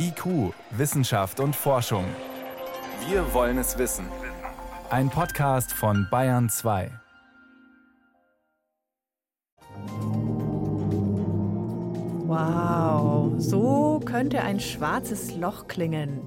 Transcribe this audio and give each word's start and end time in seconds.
IQ, 0.00 0.54
Wissenschaft 0.70 1.40
und 1.40 1.56
Forschung. 1.56 2.04
Wir 3.08 3.34
wollen 3.34 3.58
es 3.58 3.78
wissen. 3.78 4.06
Ein 4.90 5.10
Podcast 5.10 5.72
von 5.72 6.06
Bayern 6.08 6.48
2. 6.48 6.88
Wow, 12.26 13.32
so 13.38 14.00
könnte 14.04 14.42
ein 14.42 14.60
schwarzes 14.60 15.34
Loch 15.34 15.66
klingen. 15.66 16.20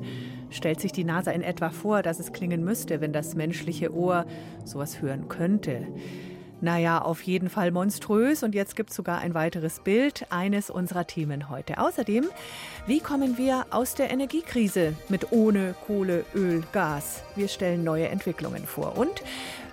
Stellt 0.49 0.81
sich 0.81 0.91
die 0.91 1.05
NASA 1.05 1.31
in 1.31 1.41
etwa 1.41 1.69
vor, 1.69 2.01
dass 2.01 2.19
es 2.19 2.33
klingen 2.33 2.65
müsste, 2.65 2.99
wenn 2.99 3.13
das 3.13 3.35
menschliche 3.35 3.95
Ohr 3.95 4.25
sowas 4.65 5.01
hören 5.01 5.29
könnte. 5.29 5.87
Naja, 6.61 7.01
auf 7.01 7.23
jeden 7.23 7.49
Fall 7.49 7.71
monströs. 7.71 8.43
Und 8.43 8.55
jetzt 8.55 8.75
gibt 8.75 8.91
es 8.91 8.95
sogar 8.95 9.19
ein 9.19 9.33
weiteres 9.33 9.79
Bild, 9.79 10.27
eines 10.29 10.69
unserer 10.69 11.07
Themen 11.07 11.49
heute. 11.49 11.79
Außerdem, 11.79 12.25
wie 12.85 12.99
kommen 12.99 13.37
wir 13.37 13.65
aus 13.71 13.95
der 13.95 14.11
Energiekrise 14.11 14.93
mit 15.09 15.31
ohne 15.31 15.75
Kohle, 15.87 16.23
Öl, 16.35 16.63
Gas? 16.71 17.23
Wir 17.35 17.47
stellen 17.47 17.83
neue 17.83 18.07
Entwicklungen 18.07 18.65
vor. 18.65 18.97
Und 18.97 19.23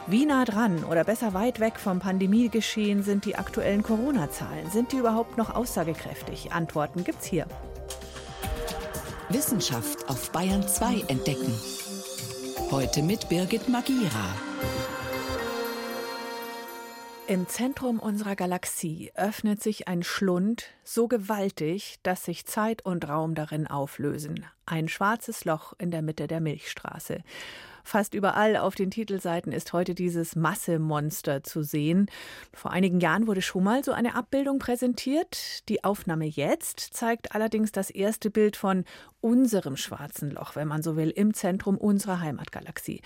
wie 0.07 0.25
nah 0.25 0.47
dran 0.47 0.85
oder 0.85 1.05
besser 1.05 1.35
weit 1.35 1.61
weg 1.61 1.79
vom 1.79 1.99
Pandemiegeschehen 1.99 3.03
sind 3.03 3.27
die 3.27 3.37
aktuellen 3.37 3.83
Corona-Zahlen? 3.83 4.71
Sind 4.71 4.93
die 4.93 4.97
überhaupt 4.97 5.37
noch 5.37 5.55
aussagekräftig? 5.55 6.53
Antworten 6.53 7.05
gibt's 7.05 7.27
hier. 7.27 7.47
Wissenschaft 9.29 10.09
auf 10.09 10.33
Bayern 10.33 10.67
2 10.67 11.05
entdecken. 11.09 11.53
Heute 12.71 13.03
mit 13.03 13.29
Birgit 13.29 13.69
Magira. 13.69 14.35
Im 17.29 17.47
Zentrum 17.47 18.01
unserer 18.01 18.37
Galaxie 18.37 19.13
öffnet 19.15 19.63
sich 19.63 19.87
ein 19.87 20.03
Schlund 20.03 20.65
so 20.83 21.09
gewaltig, 21.09 21.97
dass 22.03 22.25
sich 22.25 22.47
Zeit 22.47 22.87
und 22.87 23.07
Raum 23.07 23.35
darin 23.35 23.67
auflösen. 23.67 24.47
Ein 24.65 24.89
schwarzes 24.89 25.45
Loch 25.45 25.75
in 25.77 25.91
der 25.91 26.01
Mitte 26.01 26.27
der 26.27 26.41
Milchstraße. 26.41 27.23
Fast 27.89 28.13
überall 28.13 28.59
auf 28.59 28.75
den 28.75 28.91
Titelseiten 28.91 29.51
ist 29.51 29.73
heute 29.73 29.95
dieses 29.95 30.37
Massemonster 30.37 31.43
zu 31.43 31.63
sehen. 31.63 32.11
Vor 32.53 32.71
einigen 32.71 33.01
Jahren 33.01 33.27
wurde 33.27 33.41
schon 33.41 33.65
mal 33.65 33.83
so 33.83 33.93
eine 33.93 34.15
Abbildung 34.15 34.59
präsentiert. 34.59 35.67
Die 35.71 35.85
Aufnahme 35.85 36.27
jetzt 36.27 36.81
zeigt 36.81 37.35
allerdings 37.35 37.73
das 37.73 37.89
erste 37.89 38.29
Bild 38.29 38.59
von 38.59 38.85
unserem 39.23 39.79
schwarzen 39.79 40.33
Loch, 40.33 40.55
wenn 40.55 40.69
man 40.69 40.83
so 40.83 40.97
will, 40.97 41.09
im 41.09 41.33
Zentrum 41.33 41.79
unserer 41.79 42.21
Heimatgalaxie. 42.21 43.01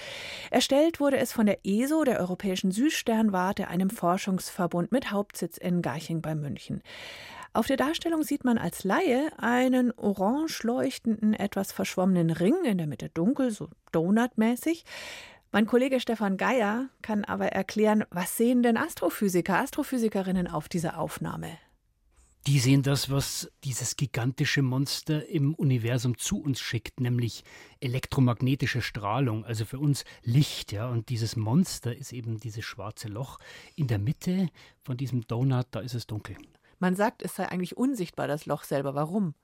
Erstellt 0.51 0.99
wurde 0.99 1.19
es 1.19 1.33
von 1.33 1.47
der 1.47 1.61
ESO, 1.65 2.03
der 2.03 2.19
Europäischen 2.19 2.73
Süßsternwarte, 2.73 3.69
einem 3.69 3.89
Forschungsverbund 3.89 4.91
mit 4.91 5.13
Hauptsitz 5.13 5.59
in 5.59 5.81
Garching 5.83 6.23
bei 6.23 6.35
München. 6.35 6.83
Auf 7.55 7.67
der 7.67 7.77
Darstellung 7.77 8.23
sieht 8.23 8.45
man 8.45 8.57
als 8.57 8.83
Laie 8.83 9.31
einen 9.39 9.93
orange 9.93 10.63
leuchtenden, 10.63 11.35
etwas 11.35 11.71
verschwommenen 11.71 12.31
Ring, 12.31 12.65
in 12.65 12.79
der 12.79 12.87
Mitte 12.87 13.11
dunkel, 13.11 13.51
so 13.51 13.69
donutmäßig. 13.93 14.85
Mein 15.51 15.67
Kollege 15.67 16.01
Stefan 16.01 16.39
Geier 16.39 16.89
kann 17.03 17.27
aber 17.27 17.49
erklären, 17.49 18.05
was 18.09 18.39
sehen 18.39 18.63
denn 18.63 18.79
Astrophysiker, 18.79 19.59
Astrophysikerinnen 19.59 20.49
auf 20.49 20.71
dieser 20.71 20.99
Aufnahme? 20.99 21.59
Die 22.47 22.59
sehen 22.59 22.83
das, 22.83 23.11
was 23.11 23.53
dieses 23.63 23.97
gigantische 23.97 24.63
Monster 24.63 25.29
im 25.29 25.55
Universum 25.55 26.17
zu 26.17 26.43
uns 26.43 26.59
schickt, 26.59 27.01
nämlich 27.01 27.45
elektromagnetische 27.81 28.81
Strahlung, 28.81 29.45
also 29.45 29.67
für 29.67 29.79
uns 29.79 30.05
Licht, 30.23 30.73
ja. 30.73 30.89
Und 30.89 31.11
dieses 31.11 31.37
Monster 31.37 31.95
ist 31.95 32.15
eben 32.15 32.41
dieses 32.41 32.65
schwarze 32.65 33.09
Loch. 33.09 33.39
In 33.77 33.89
der 33.89 33.99
Mitte 33.99 34.49
von 34.83 34.97
diesem 34.97 35.27
Donut, 35.27 35.67
da 35.71 35.81
ist 35.81 35.95
es 35.95 36.07
dunkel. 36.07 36.37
Man 36.83 36.97
sagt, 36.97 37.23
es 37.23 37.37
sei 37.37 37.49
eigentlich 37.49 37.77
unsichtbar, 37.77 38.27
das 38.27 38.45
Loch 38.47 38.65
selber. 38.65 38.97
Warum? 38.97 39.35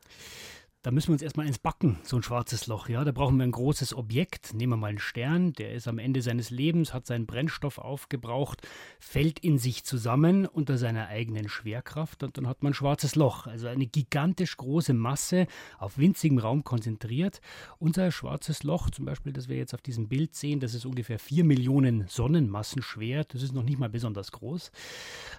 Da 0.89 0.93
müssen 0.93 1.09
wir 1.09 1.13
uns 1.13 1.23
erstmal 1.23 1.47
ins 1.47 1.59
Backen, 1.59 1.99
so 2.03 2.17
ein 2.17 2.23
schwarzes 2.23 2.67
Loch. 2.67 2.89
Ja, 2.89 3.05
da 3.05 3.13
brauchen 3.13 3.37
wir 3.37 3.45
ein 3.45 3.53
großes 3.53 3.93
Objekt. 3.93 4.55
Nehmen 4.55 4.73
wir 4.73 4.77
mal 4.79 4.87
einen 4.87 4.99
Stern, 4.99 5.53
der 5.53 5.75
ist 5.75 5.87
am 5.87 5.99
Ende 5.99 6.23
seines 6.23 6.49
Lebens, 6.49 6.95
hat 6.95 7.05
seinen 7.05 7.27
Brennstoff 7.27 7.77
aufgebraucht, 7.77 8.67
fällt 8.99 9.39
in 9.39 9.59
sich 9.59 9.85
zusammen 9.85 10.47
unter 10.47 10.79
seiner 10.79 11.09
eigenen 11.09 11.51
Schwerkraft 11.51 12.23
und 12.23 12.39
dann 12.39 12.47
hat 12.47 12.63
man 12.63 12.71
ein 12.71 12.75
schwarzes 12.75 13.17
Loch. 13.17 13.47
Also 13.47 13.67
eine 13.67 13.87
gigantisch 13.87 14.57
große 14.57 14.95
Masse 14.95 15.47
auf 15.79 15.99
winzigem 15.99 16.39
Raum 16.39 16.65
konzentriert. 16.65 17.43
Unser 17.79 18.11
schwarzes 18.11 18.63
Loch, 18.63 18.89
zum 18.89 19.05
Beispiel, 19.05 19.35
das 19.35 19.51
wir 19.51 19.59
jetzt 19.59 19.75
auf 19.75 19.83
diesem 19.83 20.09
Bild 20.09 20.37
sehen, 20.37 20.59
das 20.59 20.73
ist 20.73 20.87
ungefähr 20.87 21.19
vier 21.19 21.45
Millionen 21.45 22.09
Sonnenmassen 22.09 22.81
schwer. 22.81 23.25
Das 23.25 23.43
ist 23.43 23.53
noch 23.53 23.63
nicht 23.63 23.79
mal 23.79 23.91
besonders 23.91 24.33
groß. 24.33 24.73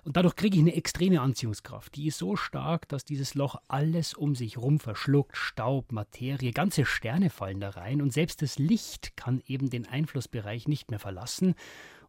Und 0.04 0.16
dadurch 0.16 0.36
kriege 0.36 0.58
ich 0.58 0.62
eine 0.62 0.76
extreme 0.76 1.20
Anziehungskraft. 1.22 1.96
Die 1.96 2.06
ist 2.06 2.20
so 2.20 2.36
stark, 2.36 2.88
dass 2.88 3.04
dieses 3.04 3.34
Loch 3.34 3.56
alles 3.68 4.14
um 4.14 4.36
sich 4.36 4.60
rum 4.60 4.80
verschluckt 4.80 5.39
Staub, 5.40 5.92
Materie, 5.92 6.52
ganze 6.52 6.86
Sterne 6.86 7.30
fallen 7.30 7.60
da 7.60 7.70
rein 7.70 8.02
und 8.02 8.14
selbst 8.14 8.42
das 8.42 8.60
Licht 8.60 9.18
kann 9.18 9.42
eben 9.48 9.70
den 9.70 9.88
Einflussbereich 9.88 10.68
nicht 10.68 10.92
mehr 10.92 11.00
verlassen. 11.00 11.56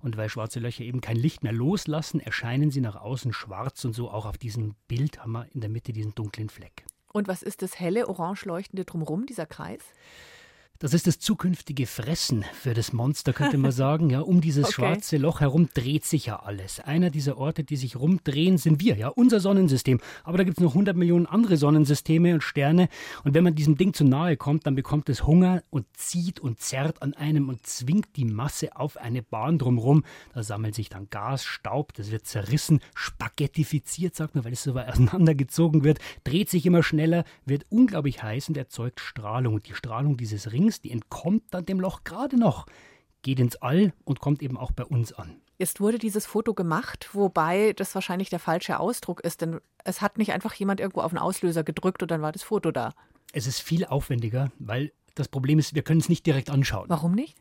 Und 0.01 0.17
weil 0.17 0.29
schwarze 0.29 0.61
Löcher 0.61 0.85
eben 0.85 1.01
kein 1.01 1.17
Licht 1.17 1.43
mehr 1.43 1.53
loslassen, 1.53 2.21
erscheinen 2.21 2.71
sie 2.71 2.81
nach 2.81 2.97
außen 2.97 3.33
schwarz 3.33 3.85
und 3.85 3.93
so 3.93 4.11
auch 4.11 4.27
auf 4.27 4.39
diesem 4.39 4.75
Bild 4.89 5.21
haben 5.21 5.33
wir 5.33 5.47
in 5.53 5.61
der 5.61 5.71
Mitte 5.71 5.93
diesen 5.93 6.15
dunklen 6.15 6.49
Fleck. 6.49 6.85
Und 7.13 7.29
was 7.29 7.43
ist 7.43 7.63
das 7.63 7.79
helle, 7.79 8.09
orange 8.09 8.45
leuchtende 8.47 8.85
drumherum, 8.85 9.27
dieser 9.27 9.47
Kreis? 9.47 9.83
Das 10.83 10.95
ist 10.95 11.07
das 11.07 11.19
zukünftige 11.19 11.87
Fressen 11.87 12.43
für 12.55 12.73
das 12.73 12.95
Monster, 12.95 13.35
könnte 13.35 13.59
man 13.59 13.71
sagen. 13.71 14.09
Ja, 14.09 14.21
um 14.21 14.41
dieses 14.41 14.65
okay. 14.69 14.73
schwarze 14.73 15.19
Loch 15.19 15.41
herum 15.41 15.69
dreht 15.75 16.07
sich 16.07 16.25
ja 16.25 16.37
alles. 16.37 16.81
Einer 16.81 17.11
dieser 17.11 17.37
Orte, 17.37 17.65
die 17.65 17.77
sich 17.77 17.97
rumdrehen, 17.97 18.57
sind 18.57 18.81
wir, 18.81 18.97
ja, 18.97 19.09
unser 19.09 19.41
Sonnensystem. 19.41 20.01
Aber 20.25 20.39
da 20.39 20.45
gibt 20.45 20.57
es 20.57 20.65
noch 20.65 20.71
100 20.71 20.97
Millionen 20.97 21.27
andere 21.27 21.59
Sonnensysteme 21.59 22.33
und 22.33 22.43
Sterne. 22.43 22.89
Und 23.25 23.35
wenn 23.35 23.45
man 23.45 23.55
diesem 23.55 23.77
Ding 23.77 23.93
zu 23.93 24.05
nahe 24.05 24.39
kommt, 24.39 24.67
dann 24.67 24.75
bekommt 24.75 25.11
es 25.11 25.27
Hunger 25.27 25.63
und 25.69 25.85
zieht 25.99 26.41
und 26.41 26.61
zerrt 26.61 27.03
an 27.03 27.13
einem 27.13 27.51
und 27.51 27.67
zwingt 27.67 28.17
die 28.17 28.25
Masse 28.25 28.75
auf 28.75 28.97
eine 28.97 29.23
Bahn 29.23 29.59
drumherum. 29.59 30.03
Da 30.33 30.43
sammelt 30.43 30.75
sich 30.75 30.89
dann 30.89 31.11
Gas, 31.11 31.45
Staub, 31.45 31.93
das 31.93 32.11
wird 32.11 32.25
zerrissen, 32.25 32.81
spaghettifiziert, 32.95 34.17
sagt 34.17 34.35
man, 34.35 34.47
weil 34.47 34.55
es 34.55 34.63
so 34.63 34.73
weit 34.73 34.89
auseinandergezogen 34.93 35.85
wird, 35.85 35.99
dreht 36.25 36.49
sich 36.49 36.65
immer 36.65 36.83
schneller, 36.83 37.25
wird 37.45 37.67
unglaublich 37.69 38.23
heiß 38.23 38.49
und 38.49 38.57
erzeugt 38.57 38.99
Strahlung. 38.99 39.53
Und 39.53 39.69
die 39.69 39.75
Strahlung 39.75 40.17
dieses 40.17 40.53
Rings 40.53 40.70
links, 40.71 40.81
die 40.81 40.93
entkommt 40.93 41.43
dann 41.51 41.67
dem 41.67 41.81
Loch 41.81 42.05
gerade 42.05 42.39
noch, 42.39 42.67
geht 43.23 43.41
ins 43.41 43.57
All 43.57 43.93
und 44.05 44.21
kommt 44.21 44.43
eben 44.43 44.57
auch 44.57 44.71
bei 44.73 44.85
uns 44.85 45.13
an. 45.13 45.41
Jetzt 45.59 45.81
wurde 45.81 45.99
dieses 45.99 46.25
Foto 46.25 46.55
gemacht, 46.55 47.11
wobei 47.13 47.75
das 47.75 47.95
wahrscheinlich 47.95 48.31
der 48.31 48.39
falsche 48.39 48.81
Ausdruck 48.81 49.21
ist, 49.21 49.43
denn 49.43 49.61
es 49.85 50.01
hat 50.01 50.17
nicht 50.17 50.33
einfach 50.33 50.55
jemand 50.55 50.81
irgendwo 50.81 51.03
auf 51.03 51.11
den 51.11 51.19
Auslöser 51.19 51.65
gedrückt 51.65 52.03
und 52.03 52.11
dann 52.11 52.23
war 52.23 52.33
das 52.33 52.43
Foto 52.43 52.71
da. 52.71 52.95
Es 53.33 53.47
ist 53.47 53.61
viel 53.61 53.85
aufwendiger, 53.85 54.51
weil 54.59 54.93
das 55.15 55.29
Problem 55.29 55.59
ist, 55.59 55.75
wir 55.75 55.83
können 55.83 56.01
es 56.01 56.09
nicht 56.09 56.27
direkt 56.27 56.51
anschauen. 56.51 56.87
Warum 56.89 57.13
nicht? 57.13 57.37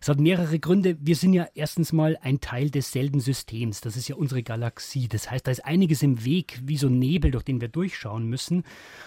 Es 0.00 0.08
hat 0.08 0.20
mehrere 0.20 0.58
Gründe. 0.58 0.96
Wir 1.00 1.16
sind 1.16 1.32
ja 1.32 1.46
erstens 1.54 1.92
mal 1.92 2.18
ein 2.22 2.40
Teil 2.40 2.70
desselben 2.70 3.20
Systems. 3.20 3.80
Das 3.80 3.96
ist 3.96 4.08
ja 4.08 4.16
unsere 4.16 4.42
Galaxie. 4.42 5.08
Das 5.08 5.30
heißt, 5.30 5.46
da 5.46 5.50
ist 5.50 5.64
einiges 5.64 6.02
im 6.02 6.24
Weg, 6.24 6.60
wie 6.64 6.76
so 6.76 6.88
ein 6.88 6.98
Nebel, 6.98 7.30
durch 7.30 7.44
den 7.44 7.60
wir 7.60 7.68
durchschauen 7.68 8.26
müssen. 8.26 8.64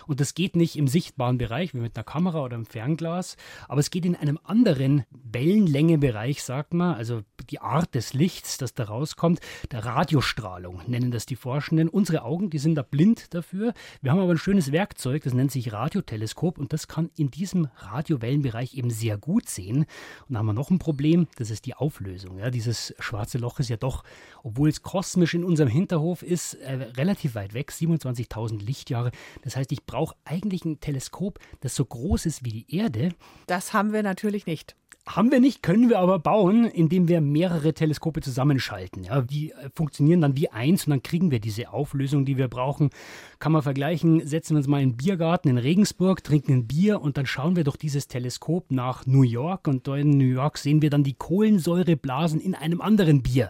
Und 0.07 0.19
das 0.19 0.33
geht 0.33 0.55
nicht 0.55 0.75
im 0.75 0.87
sichtbaren 0.87 1.37
Bereich, 1.37 1.73
wie 1.73 1.79
mit 1.79 1.95
einer 1.95 2.03
Kamera 2.03 2.43
oder 2.43 2.55
einem 2.55 2.65
Fernglas, 2.65 3.37
aber 3.67 3.79
es 3.79 3.91
geht 3.91 4.05
in 4.05 4.15
einem 4.15 4.39
anderen 4.43 5.03
Wellenlängebereich, 5.11 6.41
sagt 6.43 6.73
man, 6.73 6.95
also 6.95 7.21
die 7.49 7.59
Art 7.59 7.95
des 7.95 8.13
Lichts, 8.13 8.57
das 8.57 8.73
da 8.73 8.85
rauskommt, 8.85 9.39
der 9.71 9.85
Radiostrahlung 9.85 10.81
nennen 10.87 11.11
das 11.11 11.25
die 11.25 11.35
Forschenden. 11.35 11.89
Unsere 11.89 12.23
Augen, 12.23 12.49
die 12.49 12.59
sind 12.59 12.75
da 12.75 12.81
blind 12.81 13.33
dafür. 13.33 13.73
Wir 14.01 14.11
haben 14.11 14.19
aber 14.19 14.31
ein 14.31 14.37
schönes 14.37 14.71
Werkzeug, 14.71 15.23
das 15.23 15.33
nennt 15.33 15.51
sich 15.51 15.71
Radioteleskop 15.71 16.57
und 16.57 16.73
das 16.73 16.87
kann 16.87 17.09
in 17.15 17.31
diesem 17.31 17.67
Radio 17.75 17.98
Radiowellenbereich 17.99 18.75
eben 18.75 18.89
sehr 18.89 19.17
gut 19.17 19.49
sehen. 19.49 19.79
Und 20.27 20.33
da 20.33 20.39
haben 20.39 20.45
wir 20.45 20.53
noch 20.53 20.69
ein 20.71 20.79
Problem, 20.79 21.27
das 21.37 21.49
ist 21.49 21.65
die 21.65 21.75
Auflösung. 21.75 22.39
Ja, 22.39 22.49
dieses 22.49 22.93
schwarze 22.99 23.37
Loch 23.37 23.59
ist 23.59 23.69
ja 23.69 23.77
doch, 23.77 24.03
obwohl 24.43 24.69
es 24.69 24.81
kosmisch 24.81 25.33
in 25.33 25.43
unserem 25.43 25.69
Hinterhof 25.69 26.23
ist, 26.23 26.55
äh, 26.55 26.73
relativ 26.97 27.35
weit 27.35 27.53
weg, 27.53 27.71
27.000 27.71 28.63
Lichtjahre. 28.63 29.11
Das 29.43 29.55
heißt, 29.55 29.71
ich 29.71 29.85
brauche 29.85 30.15
eigentlich 30.25 30.65
ein 30.65 30.79
Teleskop, 30.79 31.39
das 31.61 31.75
so 31.75 31.85
groß 31.85 32.25
ist 32.25 32.45
wie 32.45 32.51
die 32.51 32.75
Erde. 32.75 33.09
Das 33.47 33.73
haben 33.73 33.93
wir 33.93 34.03
natürlich 34.03 34.45
nicht. 34.45 34.75
Haben 35.07 35.31
wir 35.31 35.39
nicht, 35.39 35.63
können 35.63 35.89
wir 35.89 35.97
aber 35.97 36.19
bauen, 36.19 36.65
indem 36.65 37.07
wir 37.07 37.19
mehrere 37.19 37.73
Teleskope 37.73 38.21
zusammenschalten. 38.21 39.03
Ja, 39.03 39.21
die 39.21 39.51
äh, 39.51 39.69
funktionieren 39.73 40.21
dann 40.21 40.37
wie 40.37 40.49
eins 40.49 40.85
und 40.85 40.91
dann 40.91 41.01
kriegen 41.01 41.31
wir 41.31 41.39
diese 41.39 41.73
Auflösung, 41.73 42.25
die 42.25 42.37
wir 42.37 42.47
brauchen. 42.47 42.91
Kann 43.39 43.51
man 43.51 43.63
vergleichen, 43.63 44.25
setzen 44.27 44.53
wir 44.53 44.57
uns 44.57 44.67
mal 44.67 44.81
in 44.81 44.91
den 44.91 44.97
Biergarten 44.97 45.49
in 45.49 45.57
Regensburg, 45.57 46.23
trinken 46.23 46.53
ein 46.53 46.67
Bier 46.67 47.01
und 47.01 47.17
dann 47.17 47.25
schauen 47.25 47.55
wir 47.55 47.63
durch 47.63 47.77
dieses 47.77 48.07
Teleskop 48.07 48.71
nach 48.71 49.07
New 49.07 49.23
York 49.23 49.67
und 49.67 49.87
in 49.87 50.11
New 50.11 50.25
York 50.25 50.59
sehen 50.59 50.83
wir 50.83 50.91
dann 50.91 51.03
die 51.03 51.15
Kohlensäureblasen 51.15 52.39
in 52.39 52.53
einem 52.53 52.79
anderen 52.79 53.23
Bier 53.23 53.49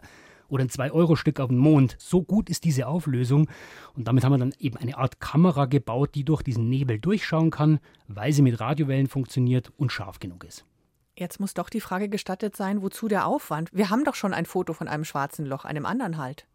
oder 0.50 0.64
ein 0.64 0.70
2-Euro-Stück 0.70 1.40
auf 1.40 1.50
dem 1.50 1.58
Mond. 1.58 1.96
So 2.00 2.24
gut 2.24 2.50
ist 2.50 2.64
diese 2.64 2.88
Auflösung. 2.88 3.50
Und 3.96 4.08
damit 4.08 4.24
haben 4.24 4.34
wir 4.34 4.38
dann 4.38 4.56
eben 4.60 4.78
eine 4.78 4.98
Art 4.98 5.20
Kamera 5.20 5.66
gebaut, 5.66 6.16
die 6.16 6.24
durch 6.24 6.42
diesen 6.42 6.70
Nebel 6.70 7.00
durchschauen 7.00 7.52
kann, 7.52 7.80
weil 8.08 8.34
sie 8.34 8.42
mit 8.42 8.60
Radiowellen 8.60 9.08
funktioniert 9.08 9.72
und 9.78 9.92
scharf 9.92 10.20
genug 10.20 10.44
ist. 10.44 10.66
Jetzt 11.20 11.42
muss 11.42 11.54
doch 11.54 11.70
die 11.70 11.82
Frage 11.82 12.08
gestattet 12.08 12.56
sein, 12.56 12.82
wozu 12.82 13.10
der 13.10 13.26
Aufwand? 13.26 13.70
Wir 13.74 13.90
haben 13.90 14.06
doch 14.06 14.16
schon 14.16 14.34
ein 14.34 14.46
Foto 14.46 14.72
von 14.72 14.88
einem 14.88 15.04
schwarzen 15.04 15.46
Loch, 15.46 15.66
einem 15.66 15.86
anderen 15.86 16.18
halt. 16.18 16.48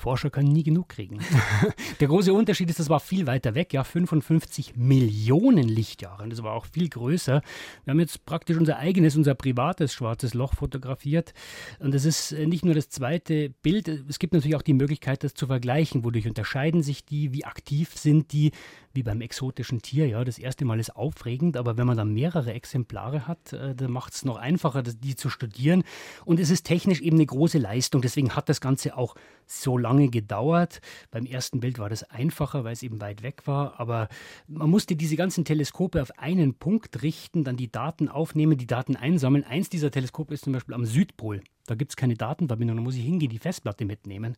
Forscher 0.00 0.30
können 0.30 0.52
nie 0.52 0.62
genug 0.62 0.88
kriegen. 0.88 1.18
Der 2.00 2.08
große 2.08 2.32
Unterschied 2.32 2.70
ist, 2.70 2.80
das 2.80 2.88
war 2.88 3.00
viel 3.00 3.26
weiter 3.26 3.54
weg, 3.54 3.72
ja, 3.72 3.84
55 3.84 4.76
Millionen 4.76 5.68
Lichtjahre. 5.68 6.24
Und 6.24 6.30
das 6.30 6.42
war 6.42 6.54
auch 6.54 6.66
viel 6.66 6.88
größer. 6.88 7.42
Wir 7.84 7.90
haben 7.90 8.00
jetzt 8.00 8.24
praktisch 8.26 8.56
unser 8.56 8.78
eigenes, 8.78 9.16
unser 9.16 9.34
privates 9.34 9.92
schwarzes 9.92 10.34
Loch 10.34 10.54
fotografiert. 10.54 11.34
Und 11.78 11.94
das 11.94 12.04
ist 12.04 12.32
äh, 12.32 12.46
nicht 12.46 12.64
nur 12.64 12.74
das 12.74 12.88
zweite 12.88 13.50
Bild, 13.50 13.88
es 13.88 14.18
gibt 14.18 14.32
natürlich 14.32 14.56
auch 14.56 14.62
die 14.62 14.74
Möglichkeit, 14.74 15.22
das 15.22 15.34
zu 15.34 15.46
vergleichen. 15.46 16.04
Wodurch 16.04 16.26
unterscheiden 16.26 16.82
sich 16.82 17.04
die, 17.04 17.32
wie 17.32 17.44
aktiv 17.44 17.96
sind 17.96 18.32
die, 18.32 18.52
wie 18.92 19.02
beim 19.02 19.20
exotischen 19.20 19.82
Tier. 19.82 20.06
Ja, 20.08 20.24
das 20.24 20.38
erste 20.38 20.64
Mal 20.64 20.80
ist 20.80 20.96
aufregend, 20.96 21.56
aber 21.56 21.76
wenn 21.76 21.86
man 21.86 21.96
dann 21.96 22.12
mehrere 22.12 22.52
Exemplare 22.52 23.28
hat, 23.28 23.52
äh, 23.52 23.74
dann 23.74 23.92
macht 23.92 24.14
es 24.14 24.24
noch 24.24 24.36
einfacher, 24.36 24.82
die 24.82 25.14
zu 25.14 25.28
studieren. 25.28 25.84
Und 26.24 26.40
es 26.40 26.50
ist 26.50 26.64
technisch 26.64 27.00
eben 27.00 27.16
eine 27.16 27.26
große 27.26 27.58
Leistung. 27.58 28.02
Deswegen 28.02 28.34
hat 28.34 28.48
das 28.48 28.60
Ganze 28.60 28.96
auch 28.96 29.14
so 29.46 29.76
lange 29.76 29.89
gedauert. 29.98 30.80
Beim 31.10 31.26
ersten 31.26 31.60
Bild 31.60 31.78
war 31.78 31.88
das 31.88 32.04
einfacher, 32.04 32.64
weil 32.64 32.72
es 32.72 32.82
eben 32.82 33.00
weit 33.00 33.22
weg 33.22 33.46
war. 33.46 33.78
Aber 33.80 34.08
man 34.46 34.70
musste 34.70 34.96
diese 34.96 35.16
ganzen 35.16 35.44
Teleskope 35.44 36.00
auf 36.02 36.18
einen 36.18 36.54
Punkt 36.54 37.02
richten, 37.02 37.44
dann 37.44 37.56
die 37.56 37.70
Daten 37.70 38.08
aufnehmen, 38.08 38.56
die 38.56 38.66
Daten 38.66 38.96
einsammeln. 38.96 39.44
Eins 39.44 39.68
dieser 39.68 39.90
Teleskope 39.90 40.34
ist 40.34 40.44
zum 40.44 40.52
Beispiel 40.52 40.74
am 40.74 40.86
Südpol. 40.86 41.42
Da 41.66 41.76
gibt 41.76 41.92
es 41.92 41.96
keine 41.96 42.14
Datenverbindung, 42.14 42.78
da 42.78 42.82
muss 42.82 42.96
ich 42.96 43.04
hingehen, 43.04 43.30
die 43.30 43.38
Festplatte 43.38 43.84
mitnehmen. 43.84 44.36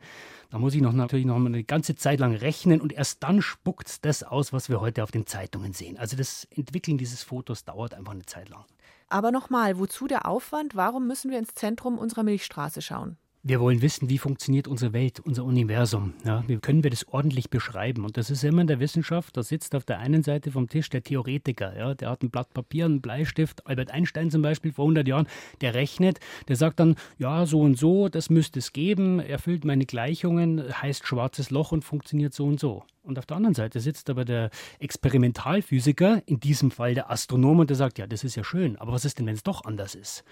Da 0.51 0.59
muss 0.59 0.75
ich 0.75 0.83
noch 0.83 0.93
natürlich 0.93 1.25
noch 1.25 1.37
eine 1.37 1.65
ganze 1.65 1.95
Zeit 1.95 2.21
lang 2.21 2.35
rechnen 2.35 2.81
und 2.81 2.93
erst 2.93 3.23
dann 3.23 3.41
spuckt 3.41 3.89
es 3.89 4.01
das 4.03 4.23
aus, 4.23 4.53
was 4.53 4.69
wir 4.69 4.83
heute 4.83 5.03
auf 5.03 5.11
den 5.11 5.27
Zeitungen 5.27 5.73
sehen. 5.73 5.97
Also 5.97 6.15
das 6.17 6.47
Entwickeln 6.51 6.99
dieses 6.99 7.23
Fotos 7.23 7.65
dauert 7.65 7.95
einfach 7.95 8.13
eine 8.13 8.27
Zeit 8.27 8.51
lang. 8.51 8.65
Aber 9.09 9.31
nochmal, 9.31 9.79
wozu 9.79 10.07
der 10.07 10.27
Aufwand? 10.27 10.75
Warum 10.75 11.07
müssen 11.07 11.31
wir 11.31 11.39
ins 11.39 11.55
Zentrum 11.55 11.99
unserer 11.99 12.23
Milchstraße 12.23 12.83
schauen? 12.83 13.17
Wir 13.45 13.59
wollen 13.59 13.83
wissen, 13.83 14.09
wie 14.09 14.19
funktioniert 14.19 14.69
unsere 14.69 14.93
Welt, 14.93 15.19
unser 15.19 15.43
Universum. 15.43 16.15
Ja, 16.25 16.45
wie 16.47 16.59
können 16.59 16.85
wir 16.85 16.91
das 16.91 17.09
ordentlich 17.09 17.51
beschreiben? 17.51 18.05
Und 18.05 18.17
das 18.17 18.31
ist 18.31 18.45
immer 18.45 18.61
in 18.61 18.69
der 18.69 18.79
Wissenschaft. 18.79 19.37
Da 19.37 19.43
sitzt 19.43 19.75
auf 19.75 19.85
der 19.85 19.99
einen 19.99 20.23
Seite 20.23 20.53
vom 20.53 20.69
Tisch 20.69 20.89
der 20.91 21.03
Theoretiker. 21.03 21.77
Ja, 21.77 21.93
der 21.95 22.11
hat 22.11 22.23
ein 22.23 22.31
Blatt 22.31 22.55
Papier, 22.55 22.85
einen 22.85 23.01
Bleistift. 23.01 23.67
Albert 23.67 23.91
Einstein 23.91 24.31
zum 24.31 24.43
Beispiel 24.43 24.73
vor 24.73 24.85
100 24.85 25.09
Jahren, 25.09 25.27
der 25.61 25.75
rechnet. 25.75 26.21
Der 26.47 26.55
sagt 26.55 26.79
dann, 26.79 26.95
ja, 27.19 27.45
so 27.45 27.63
und 27.63 27.77
so, 27.77 28.09
das 28.09 28.31
müsste 28.31 28.61
es 28.61 28.73
geben. 28.73 29.19
Erfüllt 29.19 29.65
meine 29.65 29.87
Gleichungen, 29.87 30.63
heißt 30.81 31.05
schwarzes 31.05 31.51
Loch 31.51 31.73
und 31.73 31.85
funktioniert 31.85 32.35
so 32.35 32.47
und 32.47 32.61
so. 32.61 32.85
Und 33.05 33.19
auf 33.19 33.27
der 33.27 33.37
anderen 33.37 33.55
Seite 33.55 33.81
sitzt 33.81 34.11
aber 34.11 34.25
der 34.25 34.51
Experimentalphysiker, 34.79 36.23
in 36.27 36.39
diesem 36.39 36.71
Fall 36.71 36.95
der 36.95 37.11
Astronom, 37.11 37.59
und 37.59 37.69
der 37.69 37.77
sagt, 37.77 37.99
ja, 37.99 38.07
das 38.07 38.23
ist 38.23 38.37
ja 38.37 38.45
schön, 38.45 38.77
aber 38.77 38.93
was 38.93 39.05
ist 39.05 39.19
denn, 39.19 39.27
wenn 39.27 39.35
es 39.35 39.43
doch 39.43 39.65
anders 39.65 39.97
ist? 39.97 40.23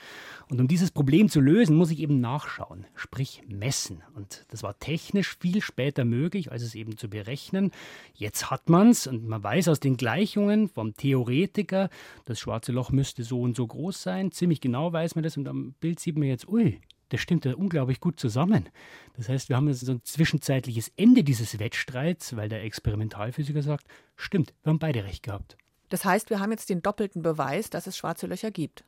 Und 0.49 0.61
um 0.61 0.69
dieses 0.69 0.93
Problem 0.93 1.29
zu 1.29 1.41
lösen, 1.41 1.77
muss 1.77 1.91
ich 1.91 1.99
eben 1.99 2.21
nachschauen, 2.21 2.87
sprich 2.95 3.43
messen. 3.49 4.05
Und 4.15 4.45
das 4.51 4.63
war 4.63 4.79
technisch 4.79 5.37
viel 5.41 5.63
später 5.63 6.05
möglich, 6.05 6.53
als 6.53 6.63
es 6.63 6.77
eben 6.77 6.97
zu 6.97 7.11
berechnen. 7.11 7.73
Jetzt 8.15 8.53
hat 8.53 8.69
man 8.69 8.91
es 8.91 9.09
und 9.09 9.27
man 9.27 9.43
weiß 9.43 9.67
aus 9.67 9.81
den 9.81 9.97
Gleichungen 9.97 10.69
vom 10.69 10.95
Theoretiker, 10.95 11.91
das 12.25 12.39
schwarze 12.39 12.71
Loch 12.71 12.91
müsste 12.91 13.25
so 13.25 13.41
und 13.41 13.57
so 13.57 13.67
groß 13.67 14.01
sein. 14.01 14.31
Ziemlich 14.31 14.61
genau 14.61 14.93
weiß 14.93 15.17
man 15.17 15.25
das 15.25 15.37
und 15.37 15.49
am 15.49 15.75
Bild 15.81 15.99
sieht 15.99 16.17
man 16.17 16.29
jetzt, 16.29 16.47
ui, 16.49 16.81
das 17.11 17.21
stimmt 17.21 17.45
ja 17.45 17.55
unglaublich 17.55 18.01
gut 18.01 18.19
zusammen. 18.19 18.69
Das 19.17 19.29
heißt, 19.29 19.49
wir 19.49 19.57
haben 19.57 19.69
jetzt 19.69 19.81
so 19.81 19.93
ein 19.93 20.03
zwischenzeitliches 20.03 20.91
Ende 20.97 21.23
dieses 21.23 21.59
Wettstreits, 21.59 22.37
weil 22.37 22.49
der 22.49 22.65
Experimentalphysiker 22.65 23.62
sagt, 23.62 23.87
stimmt, 24.17 24.55
wir 24.62 24.71
haben 24.71 24.79
beide 24.79 25.05
recht 25.05 25.23
gehabt. 25.23 25.57
Das 25.91 26.05
heißt, 26.05 26.31
wir 26.31 26.41
haben 26.41 26.53
jetzt 26.53 26.71
den 26.71 26.83
doppelten 26.83 27.23
Beweis, 27.23 27.69
dass 27.69 27.87
es 27.87 27.97
schwarze 27.97 28.27
Löcher 28.27 28.51
gibt. 28.51 28.85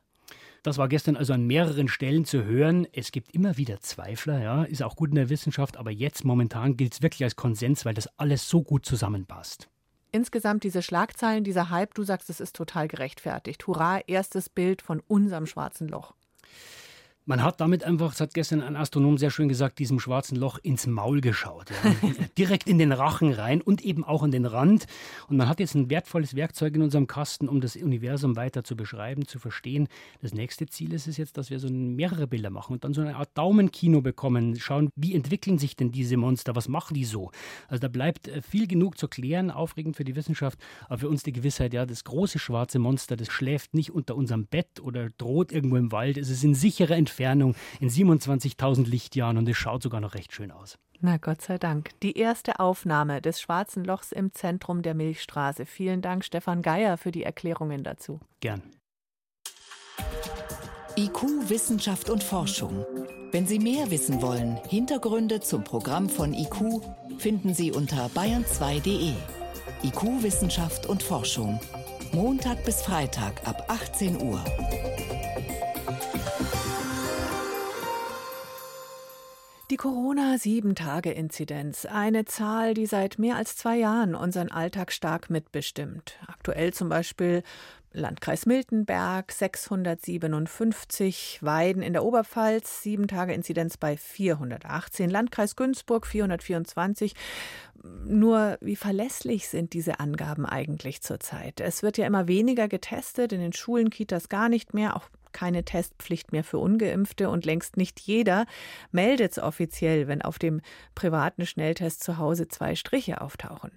Das 0.63 0.77
war 0.77 0.87
gestern 0.87 1.17
also 1.17 1.33
an 1.33 1.45
mehreren 1.45 1.89
Stellen 1.89 2.23
zu 2.23 2.45
hören. 2.45 2.87
Es 2.93 3.11
gibt 3.11 3.35
immer 3.35 3.57
wieder 3.57 3.81
Zweifler, 3.81 4.41
ja, 4.41 4.63
ist 4.63 4.81
auch 4.81 4.95
gut 4.95 5.09
in 5.09 5.15
der 5.15 5.29
Wissenschaft, 5.29 5.75
aber 5.75 5.91
jetzt 5.91 6.23
momentan 6.23 6.77
gilt 6.77 6.93
es 6.93 7.01
wirklich 7.01 7.25
als 7.25 7.35
Konsens, 7.35 7.83
weil 7.83 7.93
das 7.93 8.07
alles 8.17 8.47
so 8.47 8.63
gut 8.63 8.85
zusammenpasst. 8.85 9.67
Insgesamt 10.13 10.63
diese 10.63 10.81
Schlagzeilen, 10.81 11.43
dieser 11.43 11.69
Hype, 11.69 11.93
du 11.95 12.03
sagst, 12.03 12.29
es 12.29 12.39
ist 12.39 12.55
total 12.55 12.87
gerechtfertigt. 12.87 13.67
Hurra, 13.67 13.99
erstes 14.07 14.47
Bild 14.47 14.81
von 14.81 15.01
unserem 15.01 15.47
schwarzen 15.47 15.89
Loch. 15.89 16.13
Man 17.25 17.41
hat 17.41 17.61
damit 17.61 17.85
einfach, 17.85 18.11
das 18.11 18.19
hat 18.19 18.33
gestern 18.33 18.61
ein 18.61 18.75
Astronom 18.75 19.17
sehr 19.17 19.31
schön 19.31 19.47
gesagt, 19.47 19.79
diesem 19.79 19.97
schwarzen 19.97 20.35
Loch 20.35 20.59
ins 20.61 20.87
Maul 20.87 21.21
geschaut. 21.21 21.69
Ja. 21.69 22.11
Direkt 22.37 22.67
in 22.67 22.79
den 22.79 22.91
Rachen 22.91 23.31
rein 23.31 23.61
und 23.61 23.79
eben 23.79 24.03
auch 24.03 24.23
an 24.23 24.31
den 24.31 24.45
Rand. 24.45 24.87
Und 25.29 25.37
man 25.37 25.47
hat 25.47 25.61
jetzt 25.61 25.73
ein 25.73 25.89
wertvolles 25.89 26.35
Werkzeug 26.35 26.75
in 26.75 26.81
unserem 26.81 27.07
Kasten, 27.07 27.47
um 27.47 27.61
das 27.61 27.77
Universum 27.77 28.35
weiter 28.35 28.65
zu 28.65 28.75
beschreiben, 28.75 29.25
zu 29.25 29.39
verstehen. 29.39 29.87
Das 30.21 30.33
nächste 30.33 30.65
Ziel 30.65 30.91
ist 30.91 31.07
es 31.07 31.15
jetzt, 31.15 31.37
dass 31.37 31.49
wir 31.49 31.59
so 31.59 31.69
mehrere 31.69 32.27
Bilder 32.27 32.49
machen 32.49 32.73
und 32.73 32.83
dann 32.83 32.93
so 32.93 32.99
eine 32.99 33.15
Art 33.15 33.29
Daumenkino 33.35 34.01
bekommen. 34.01 34.57
Schauen, 34.57 34.89
wie 34.97 35.15
entwickeln 35.15 35.57
sich 35.57 35.77
denn 35.77 35.93
diese 35.93 36.17
Monster? 36.17 36.57
Was 36.57 36.67
machen 36.67 36.93
die 36.93 37.05
so? 37.05 37.31
Also 37.69 37.79
da 37.79 37.87
bleibt 37.87 38.27
äh, 38.27 38.41
viel 38.41 38.67
genug 38.67 38.97
zu 38.97 39.07
klären, 39.07 39.49
aufregend 39.49 39.95
für 39.95 40.03
die 40.03 40.17
Wissenschaft, 40.17 40.59
aber 40.89 40.97
für 40.97 41.07
uns 41.07 41.23
die 41.23 41.31
Gewissheit, 41.31 41.73
ja, 41.73 41.85
das 41.85 42.03
große 42.03 42.37
schwarze 42.37 42.79
Monster, 42.79 43.15
das 43.15 43.31
schläft 43.31 43.75
nicht 43.75 43.91
unter 43.91 44.17
unserem 44.17 44.45
Bett 44.45 44.81
oder 44.81 45.09
droht 45.17 45.53
irgendwo 45.53 45.77
im 45.77 45.93
Wald. 45.93 46.17
Es 46.17 46.29
ist 46.29 46.43
in 46.43 46.53
sicherer 46.53 46.97
Entfernung 46.97 47.12
Entfernung 47.13 47.55
in 47.79 47.89
27.000 47.89 48.89
Lichtjahren 48.89 49.37
und 49.37 49.47
es 49.47 49.55
schaut 49.55 49.83
sogar 49.83 50.01
noch 50.01 50.15
recht 50.15 50.33
schön 50.33 50.51
aus. 50.51 50.79
Na 50.99 51.17
Gott 51.17 51.41
sei 51.41 51.57
Dank. 51.59 51.91
Die 52.01 52.17
erste 52.17 52.59
Aufnahme 52.59 53.21
des 53.21 53.39
Schwarzen 53.39 53.83
Lochs 53.83 54.11
im 54.11 54.33
Zentrum 54.33 54.81
der 54.81 54.95
Milchstraße. 54.95 55.65
Vielen 55.65 56.01
Dank, 56.01 56.25
Stefan 56.25 56.61
Geier, 56.61 56.97
für 56.97 57.11
die 57.11 57.23
Erklärungen 57.23 57.83
dazu. 57.83 58.19
Gern. 58.39 58.63
IQ, 60.97 61.49
Wissenschaft 61.49 62.09
und 62.09 62.23
Forschung. 62.23 62.85
Wenn 63.31 63.45
Sie 63.47 63.59
mehr 63.59 63.91
wissen 63.91 64.21
wollen, 64.21 64.57
Hintergründe 64.69 65.39
zum 65.39 65.63
Programm 65.63 66.09
von 66.09 66.33
IQ 66.33 66.81
finden 67.17 67.53
Sie 67.53 67.71
unter 67.71 68.07
bayern2.de. 68.07 69.13
IQ, 69.83 70.23
Wissenschaft 70.23 70.87
und 70.87 71.03
Forschung. 71.03 71.59
Montag 72.11 72.63
bis 72.63 72.81
Freitag 72.81 73.45
ab 73.47 73.65
18 73.67 74.21
Uhr. 74.21 74.43
Die 79.71 79.77
Corona-Sieben-Tage-Inzidenz, 79.77 81.85
eine 81.85 82.25
Zahl, 82.25 82.73
die 82.73 82.85
seit 82.85 83.17
mehr 83.17 83.37
als 83.37 83.55
zwei 83.55 83.77
Jahren 83.77 84.13
unseren 84.13 84.51
Alltag 84.51 84.91
stark 84.91 85.29
mitbestimmt. 85.29 86.19
Aktuell 86.27 86.73
zum 86.73 86.89
Beispiel 86.89 87.43
Landkreis 87.93 88.45
Miltenberg 88.45 89.31
657, 89.31 91.39
Weiden 91.41 91.81
in 91.81 91.93
der 91.93 92.03
Oberpfalz, 92.03 92.83
sieben 92.83 93.07
Tage 93.07 93.33
Inzidenz 93.33 93.77
bei 93.77 93.95
418, 93.95 95.09
Landkreis 95.09 95.55
Günzburg 95.55 96.07
424. 96.07 97.15
Nur 98.05 98.57
wie 98.59 98.75
verlässlich 98.75 99.47
sind 99.47 99.71
diese 99.73 100.01
Angaben 100.01 100.45
eigentlich 100.45 101.01
zurzeit? 101.01 101.61
Es 101.61 101.83
wird 101.83 101.97
ja 101.97 102.05
immer 102.05 102.27
weniger 102.27 102.67
getestet, 102.67 103.31
in 103.31 103.39
den 103.39 103.53
Schulen, 103.53 103.89
Kitas 103.89 104.27
gar 104.27 104.49
nicht 104.49 104.73
mehr, 104.73 104.97
auch 104.97 105.07
keine 105.33 105.65
Testpflicht 105.65 106.31
mehr 106.31 106.43
für 106.43 106.59
ungeimpfte 106.59 107.29
und 107.29 107.45
längst 107.45 107.77
nicht 107.77 107.99
jeder 107.99 108.45
meldet 108.91 109.33
es 109.33 109.39
offiziell, 109.39 110.07
wenn 110.07 110.21
auf 110.21 110.39
dem 110.39 110.61
privaten 110.95 111.45
Schnelltest 111.45 112.03
zu 112.03 112.17
Hause 112.17 112.47
zwei 112.47 112.75
Striche 112.75 113.21
auftauchen. 113.21 113.71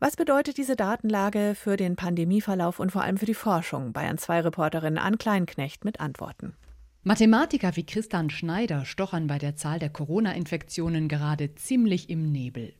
Was 0.00 0.16
bedeutet 0.16 0.58
diese 0.58 0.74
Datenlage 0.74 1.54
für 1.54 1.76
den 1.76 1.94
Pandemieverlauf 1.94 2.80
und 2.80 2.90
vor 2.90 3.02
allem 3.02 3.18
für 3.18 3.26
die 3.26 3.34
Forschung? 3.34 3.92
Bayern 3.92 4.18
2 4.18 4.40
Reporterin 4.40 4.98
Ann 4.98 5.16
Kleinknecht 5.16 5.84
mit 5.84 6.00
Antworten. 6.00 6.56
Mathematiker 7.04 7.76
wie 7.76 7.86
Christian 7.86 8.28
Schneider 8.28 8.84
stochern 8.84 9.26
bei 9.26 9.38
der 9.38 9.56
Zahl 9.56 9.78
der 9.78 9.90
Corona-Infektionen 9.90 11.08
gerade 11.08 11.54
ziemlich 11.54 12.10
im 12.10 12.30
Nebel. 12.30 12.74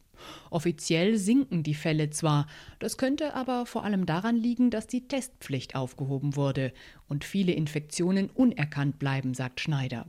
Offiziell 0.50 1.16
sinken 1.16 1.62
die 1.62 1.74
Fälle 1.74 2.10
zwar, 2.10 2.46
das 2.78 2.96
könnte 2.96 3.34
aber 3.34 3.66
vor 3.66 3.84
allem 3.84 4.06
daran 4.06 4.36
liegen, 4.36 4.70
dass 4.70 4.86
die 4.86 5.08
Testpflicht 5.08 5.74
aufgehoben 5.74 6.36
wurde 6.36 6.72
und 7.08 7.24
viele 7.24 7.52
Infektionen 7.52 8.30
unerkannt 8.30 8.98
bleiben, 8.98 9.34
sagt 9.34 9.60
Schneider. 9.60 10.06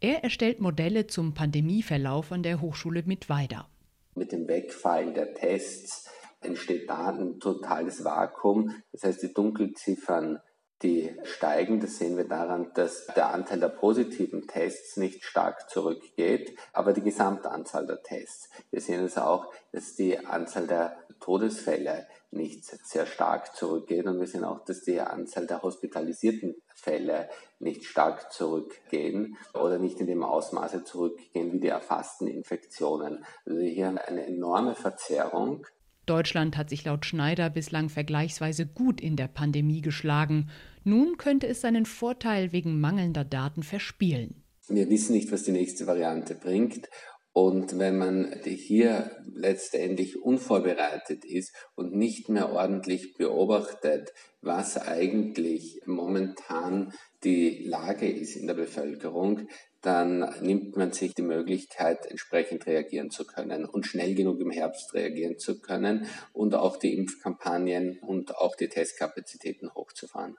Er 0.00 0.24
erstellt 0.24 0.60
Modelle 0.60 1.06
zum 1.06 1.34
Pandemieverlauf 1.34 2.32
an 2.32 2.42
der 2.42 2.60
Hochschule 2.60 3.02
Mittweida. 3.04 3.68
Mit 4.14 4.32
dem 4.32 4.48
Wegfallen 4.48 5.14
der 5.14 5.34
Tests 5.34 6.08
entsteht 6.40 6.88
da 6.88 7.08
ein 7.08 7.38
totales 7.38 8.04
Vakuum. 8.04 8.74
Das 8.92 9.04
heißt, 9.04 9.22
die 9.22 9.32
Dunkelziffern 9.32 10.40
die 10.82 11.14
steigen. 11.24 11.80
Das 11.80 11.98
sehen 11.98 12.16
wir 12.16 12.26
daran, 12.28 12.70
dass 12.74 13.06
der 13.06 13.32
Anteil 13.32 13.60
der 13.60 13.68
positiven 13.68 14.46
Tests 14.46 14.96
nicht 14.96 15.24
stark 15.24 15.68
zurückgeht, 15.68 16.56
aber 16.72 16.92
die 16.92 17.02
Gesamtanzahl 17.02 17.86
der 17.86 18.02
Tests. 18.02 18.48
Wir 18.70 18.80
sehen 18.80 19.04
es 19.04 19.18
auch, 19.18 19.52
dass 19.72 19.94
die 19.94 20.18
Anzahl 20.18 20.66
der 20.66 20.96
Todesfälle 21.20 22.06
nicht 22.30 22.64
sehr 22.64 23.06
stark 23.06 23.54
zurückgeht 23.54 24.06
und 24.06 24.20
wir 24.20 24.26
sehen 24.26 24.44
auch, 24.44 24.64
dass 24.64 24.82
die 24.82 25.00
Anzahl 25.00 25.46
der 25.46 25.62
hospitalisierten 25.62 26.54
Fälle 26.74 27.28
nicht 27.58 27.84
stark 27.84 28.32
zurückgehen 28.32 29.36
oder 29.52 29.78
nicht 29.78 30.00
in 30.00 30.06
dem 30.06 30.22
Ausmaße 30.22 30.84
zurückgehen 30.84 31.52
wie 31.52 31.60
die 31.60 31.68
erfassten 31.68 32.26
Infektionen. 32.26 33.24
Also 33.44 33.60
hier 33.60 33.88
eine 33.88 34.26
enorme 34.26 34.74
Verzerrung 34.74 35.66
Deutschland 36.10 36.56
hat 36.56 36.70
sich 36.70 36.84
laut 36.84 37.06
Schneider 37.06 37.50
bislang 37.50 37.88
vergleichsweise 37.88 38.66
gut 38.66 39.00
in 39.00 39.14
der 39.14 39.28
Pandemie 39.28 39.80
geschlagen. 39.80 40.50
Nun 40.84 41.16
könnte 41.18 41.46
es 41.46 41.60
seinen 41.60 41.86
Vorteil 41.86 42.52
wegen 42.52 42.80
mangelnder 42.80 43.24
Daten 43.24 43.62
verspielen. 43.62 44.42
Wir 44.68 44.88
wissen 44.88 45.14
nicht, 45.14 45.32
was 45.32 45.42
die 45.42 45.52
nächste 45.52 45.86
Variante 45.86 46.34
bringt 46.34 46.88
Und 47.32 47.78
wenn 47.78 47.96
man 47.96 48.40
hier 48.44 49.16
letztendlich 49.32 50.20
unvorbereitet 50.20 51.24
ist 51.24 51.54
und 51.76 51.94
nicht 51.94 52.28
mehr 52.28 52.50
ordentlich 52.50 53.14
beobachtet, 53.14 54.12
was 54.40 54.76
eigentlich 54.76 55.80
momentan 55.86 56.92
die 57.22 57.64
Lage 57.64 58.10
ist 58.10 58.34
in 58.34 58.48
der 58.48 58.54
Bevölkerung, 58.54 59.46
dann 59.80 60.34
nimmt 60.42 60.76
man 60.76 60.92
sich 60.92 61.14
die 61.14 61.22
Möglichkeit, 61.22 62.04
entsprechend 62.06 62.66
reagieren 62.66 63.10
zu 63.10 63.24
können 63.24 63.64
und 63.64 63.86
schnell 63.86 64.14
genug 64.14 64.40
im 64.40 64.50
Herbst 64.50 64.92
reagieren 64.92 65.38
zu 65.38 65.60
können 65.60 66.06
und 66.32 66.54
auch 66.56 66.78
die 66.78 66.96
Impfkampagnen 66.96 68.00
und 68.00 68.36
auch 68.36 68.56
die 68.56 68.68
Testkapazitäten 68.68 69.72
hochzufahren. 69.72 70.36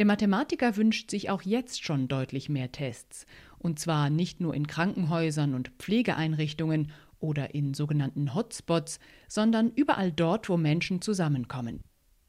Der 0.00 0.06
Mathematiker 0.06 0.78
wünscht 0.78 1.10
sich 1.10 1.28
auch 1.28 1.42
jetzt 1.42 1.84
schon 1.84 2.08
deutlich 2.08 2.48
mehr 2.48 2.72
Tests. 2.72 3.26
Und 3.58 3.78
zwar 3.78 4.08
nicht 4.08 4.40
nur 4.40 4.54
in 4.54 4.66
Krankenhäusern 4.66 5.52
und 5.52 5.72
Pflegeeinrichtungen 5.78 6.90
oder 7.18 7.54
in 7.54 7.74
sogenannten 7.74 8.34
Hotspots, 8.34 8.98
sondern 9.28 9.70
überall 9.70 10.10
dort, 10.10 10.48
wo 10.48 10.56
Menschen 10.56 11.02
zusammenkommen. 11.02 11.82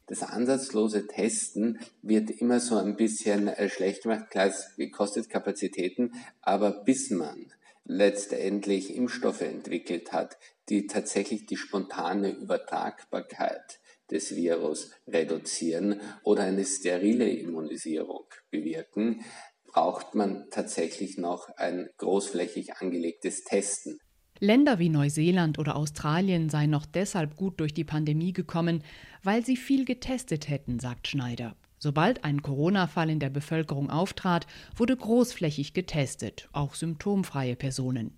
Das 0.06 0.22
ansatzlose 0.22 1.06
Testen 1.06 1.78
wird 2.02 2.28
immer 2.28 2.60
so 2.60 2.76
ein 2.76 2.94
bisschen 2.94 3.48
äh, 3.48 3.70
schlecht 3.70 4.02
gemacht. 4.02 4.28
Klar, 4.28 4.48
es 4.48 4.76
kostet 4.92 5.30
Kapazitäten, 5.30 6.12
aber 6.42 6.84
bis 6.84 7.08
man 7.08 7.46
letztendlich 7.86 8.94
Impfstoffe 8.94 9.40
entwickelt 9.40 10.12
hat, 10.12 10.36
die 10.68 10.88
tatsächlich 10.88 11.46
die 11.46 11.56
spontane 11.56 12.32
Übertragbarkeit 12.32 13.80
des 14.12 14.36
Virus 14.36 14.90
reduzieren 15.08 16.00
oder 16.22 16.44
eine 16.44 16.64
sterile 16.64 17.28
Immunisierung 17.28 18.24
bewirken, 18.50 19.24
braucht 19.66 20.14
man 20.14 20.44
tatsächlich 20.50 21.18
noch 21.18 21.48
ein 21.56 21.88
großflächig 21.96 22.76
angelegtes 22.76 23.42
Testen. 23.44 23.98
Länder 24.38 24.78
wie 24.78 24.88
Neuseeland 24.88 25.58
oder 25.58 25.76
Australien 25.76 26.50
seien 26.50 26.70
noch 26.70 26.84
deshalb 26.84 27.36
gut 27.36 27.60
durch 27.60 27.74
die 27.74 27.84
Pandemie 27.84 28.32
gekommen, 28.32 28.82
weil 29.22 29.44
sie 29.44 29.56
viel 29.56 29.84
getestet 29.84 30.48
hätten, 30.48 30.80
sagt 30.80 31.06
Schneider. 31.06 31.56
Sobald 31.82 32.22
ein 32.22 32.42
Corona-Fall 32.42 33.10
in 33.10 33.18
der 33.18 33.28
Bevölkerung 33.28 33.90
auftrat, 33.90 34.46
wurde 34.76 34.96
großflächig 34.96 35.74
getestet, 35.74 36.48
auch 36.52 36.74
symptomfreie 36.74 37.56
Personen. 37.56 38.12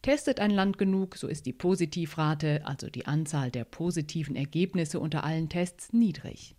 Testet 0.00 0.40
ein 0.40 0.50
Land 0.50 0.78
genug, 0.78 1.18
so 1.18 1.28
ist 1.28 1.44
die 1.44 1.52
Positivrate, 1.52 2.62
also 2.64 2.88
die 2.88 3.04
Anzahl 3.04 3.50
der 3.50 3.64
positiven 3.64 4.36
Ergebnisse 4.36 5.00
unter 5.00 5.22
allen 5.22 5.50
Tests, 5.50 5.92
niedrig. 5.92 6.56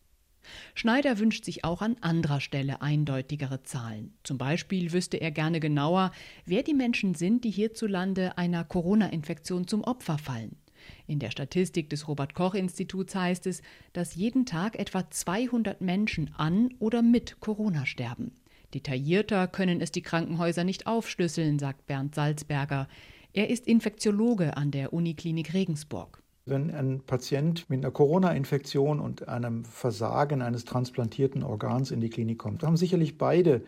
Schneider 0.75 1.17
wünscht 1.17 1.45
sich 1.45 1.63
auch 1.63 1.81
an 1.81 1.97
anderer 1.99 2.41
Stelle 2.41 2.83
eindeutigere 2.83 3.63
Zahlen. 3.63 4.13
Zum 4.23 4.37
Beispiel 4.37 4.91
wüsste 4.91 5.17
er 5.17 5.31
gerne 5.31 5.59
genauer, 5.59 6.11
wer 6.45 6.61
die 6.61 6.75
Menschen 6.75 7.15
sind, 7.15 7.43
die 7.43 7.49
hierzulande 7.49 8.37
einer 8.37 8.63
Corona-Infektion 8.65 9.67
zum 9.67 9.83
Opfer 9.83 10.19
fallen. 10.19 10.60
In 11.07 11.19
der 11.19 11.31
Statistik 11.31 11.89
des 11.89 12.07
Robert 12.07 12.33
Koch 12.33 12.53
Instituts 12.53 13.15
heißt 13.15 13.47
es, 13.47 13.61
dass 13.93 14.15
jeden 14.15 14.45
Tag 14.45 14.77
etwa 14.77 15.09
200 15.09 15.81
Menschen 15.81 16.33
an 16.37 16.73
oder 16.79 17.01
mit 17.01 17.39
Corona 17.39 17.85
sterben. 17.85 18.31
Detaillierter 18.73 19.47
können 19.47 19.81
es 19.81 19.91
die 19.91 20.01
Krankenhäuser 20.01 20.63
nicht 20.63 20.87
aufschlüsseln, 20.87 21.59
sagt 21.59 21.87
Bernd 21.87 22.15
Salzberger. 22.15 22.87
Er 23.33 23.49
ist 23.49 23.67
Infektiologe 23.67 24.57
an 24.57 24.71
der 24.71 24.93
Uniklinik 24.93 25.53
Regensburg. 25.53 26.21
Wenn 26.45 26.71
ein 26.71 27.01
Patient 27.05 27.69
mit 27.69 27.79
einer 27.79 27.91
Corona-Infektion 27.91 28.99
und 28.99 29.27
einem 29.27 29.63
Versagen 29.63 30.41
eines 30.41 30.65
transplantierten 30.65 31.43
Organs 31.43 31.91
in 31.91 32.01
die 32.01 32.09
Klinik 32.09 32.39
kommt, 32.39 32.63
haben 32.63 32.77
sicherlich 32.77 33.17
beide 33.17 33.61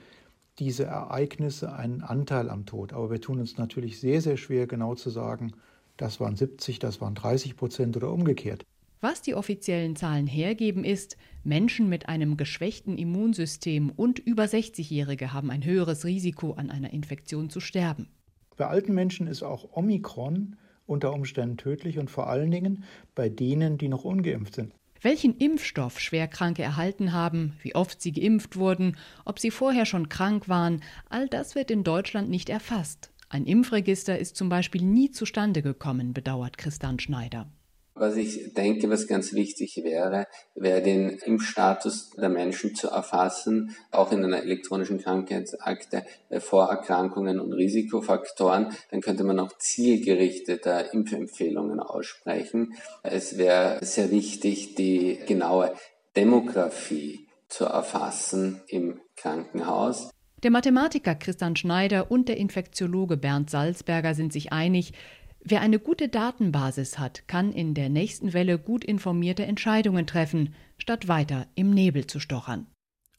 diese 0.60 0.86
Ereignisse 0.86 1.74
einen 1.74 2.02
Anteil 2.02 2.50
am 2.50 2.66
Tod. 2.66 2.94
Aber 2.94 3.12
wir 3.12 3.22
tun 3.22 3.40
uns 3.40 3.58
natürlich 3.58 4.00
sehr, 4.00 4.22
sehr 4.22 4.38
schwer, 4.38 4.68
genau 4.68 4.96
zu 4.96 5.10
sagen, 5.10 5.54
das 5.98 6.20
waren 6.20 6.36
70, 6.36 6.80
das 6.80 7.02
waren 7.02 7.16
30 7.16 7.56
Prozent 7.56 7.98
oder 7.98 8.12
umgekehrt. 8.12 8.66
Was 9.02 9.22
die 9.22 9.36
offiziellen 9.36 9.98
Zahlen 9.98 10.28
hergeben, 10.28 10.86
ist, 10.86 11.18
Menschen 11.44 11.90
mit 11.90 12.08
einem 12.08 12.38
geschwächten 12.38 12.98
Immunsystem 12.98 13.90
und 13.90 14.20
über 14.20 14.44
60-Jährige 14.44 15.34
haben 15.34 15.52
ein 15.52 15.66
höheres 15.66 16.06
Risiko, 16.06 16.54
an 16.54 16.70
einer 16.70 16.94
Infektion 16.94 17.50
zu 17.50 17.60
sterben. 17.60 18.08
Bei 18.56 18.68
alten 18.68 18.94
Menschen 18.94 19.28
ist 19.28 19.44
auch 19.44 19.76
Omikron 19.76 20.56
unter 20.86 21.12
Umständen 21.12 21.58
tödlich 21.58 22.00
und 22.00 22.10
vor 22.10 22.28
allen 22.28 22.52
Dingen 22.52 22.84
bei 23.14 23.30
denen, 23.30 23.78
die 23.78 23.90
noch 23.90 24.06
ungeimpft 24.06 24.56
sind. 24.56 24.74
Welchen 25.02 25.36
Impfstoff 25.36 26.00
Schwerkranke 26.00 26.64
erhalten 26.64 27.12
haben, 27.12 27.58
wie 27.62 27.76
oft 27.76 28.02
sie 28.02 28.14
geimpft 28.14 28.56
wurden, 28.56 28.96
ob 29.26 29.38
sie 29.38 29.52
vorher 29.52 29.86
schon 29.86 30.08
krank 30.08 30.48
waren, 30.48 30.82
all 31.10 31.28
das 31.28 31.56
wird 31.56 31.72
in 31.72 31.84
Deutschland 31.84 32.30
nicht 32.30 32.50
erfasst. 32.50 33.13
Ein 33.34 33.48
Impfregister 33.48 34.20
ist 34.20 34.36
zum 34.36 34.48
Beispiel 34.48 34.84
nie 34.84 35.10
zustande 35.10 35.64
gekommen, 35.64 36.14
bedauert 36.14 36.60
Christian 36.60 37.00
Schneider. 37.00 37.48
Was 37.96 38.16
ich 38.16 38.54
denke, 38.54 38.92
was 38.92 39.08
ganz 39.08 39.34
wichtig 39.34 39.82
wäre, 39.84 40.28
wäre 40.54 40.84
den 40.84 41.10
Impfstatus 41.18 42.12
der 42.12 42.30
Menschen 42.30 42.76
zu 42.76 42.90
erfassen, 42.90 43.76
auch 43.90 44.12
in 44.12 44.24
einer 44.24 44.44
elektronischen 44.44 45.00
Krankheitsakte, 45.00 46.06
äh, 46.30 46.40
Vorerkrankungen 46.40 47.40
und 47.40 47.54
Risikofaktoren. 47.54 48.72
Dann 48.92 49.02
könnte 49.02 49.24
man 49.24 49.40
auch 49.40 49.58
zielgerichteter 49.58 50.94
Impfempfehlungen 50.94 51.80
aussprechen. 51.80 52.76
Es 53.02 53.40
wäre 53.40 53.84
sehr 53.84 54.12
wichtig, 54.12 54.76
die 54.76 55.18
genaue 55.26 55.74
Demografie 56.16 57.26
zu 57.50 57.66
erfassen 57.66 58.62
im 58.68 59.00
Krankenhaus. 59.16 60.13
Der 60.44 60.52
Mathematiker 60.52 61.16
Christian 61.16 61.56
Schneider 61.56 62.12
und 62.12 62.28
der 62.28 62.36
Infektiologe 62.36 63.16
Bernd 63.16 63.50
Salzberger 63.50 64.14
sind 64.14 64.34
sich 64.34 64.52
einig, 64.52 64.92
wer 65.40 65.62
eine 65.62 65.80
gute 65.80 66.10
Datenbasis 66.10 67.00
hat, 67.00 67.26
kann 67.30 67.54
in 67.54 67.74
der 67.74 67.88
nächsten 67.88 68.34
Welle 68.34 68.60
gut 68.60 68.84
informierte 68.84 69.46
Entscheidungen 69.46 70.06
treffen, 70.06 70.54
statt 70.78 71.08
weiter 71.08 71.48
im 71.56 71.72
Nebel 71.72 72.08
zu 72.08 72.20
stochern. 72.20 72.68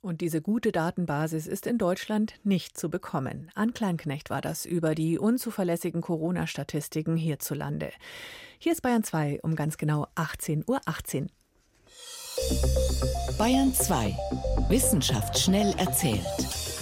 Und 0.02 0.20
diese 0.20 0.42
gute 0.42 0.70
Datenbasis 0.70 1.46
ist 1.46 1.66
in 1.66 1.78
Deutschland 1.78 2.34
nicht 2.44 2.76
zu 2.76 2.90
bekommen. 2.90 3.50
An 3.54 3.72
Kleinknecht 3.72 4.28
war 4.28 4.42
das 4.42 4.66
über 4.66 4.94
die 4.94 5.18
unzuverlässigen 5.18 6.02
Corona-Statistiken 6.02 7.16
hierzulande. 7.16 7.90
Hier 8.58 8.72
ist 8.72 8.82
Bayern 8.82 9.02
2 9.02 9.40
um 9.42 9.56
ganz 9.56 9.78
genau 9.78 10.08
18.18 10.14 10.68
Uhr. 10.68 10.80
18. 10.84 11.30
Bayern 13.38 13.72
2. 13.72 14.14
Wissenschaft 14.68 15.38
schnell 15.38 15.74
erzählt. 15.78 16.73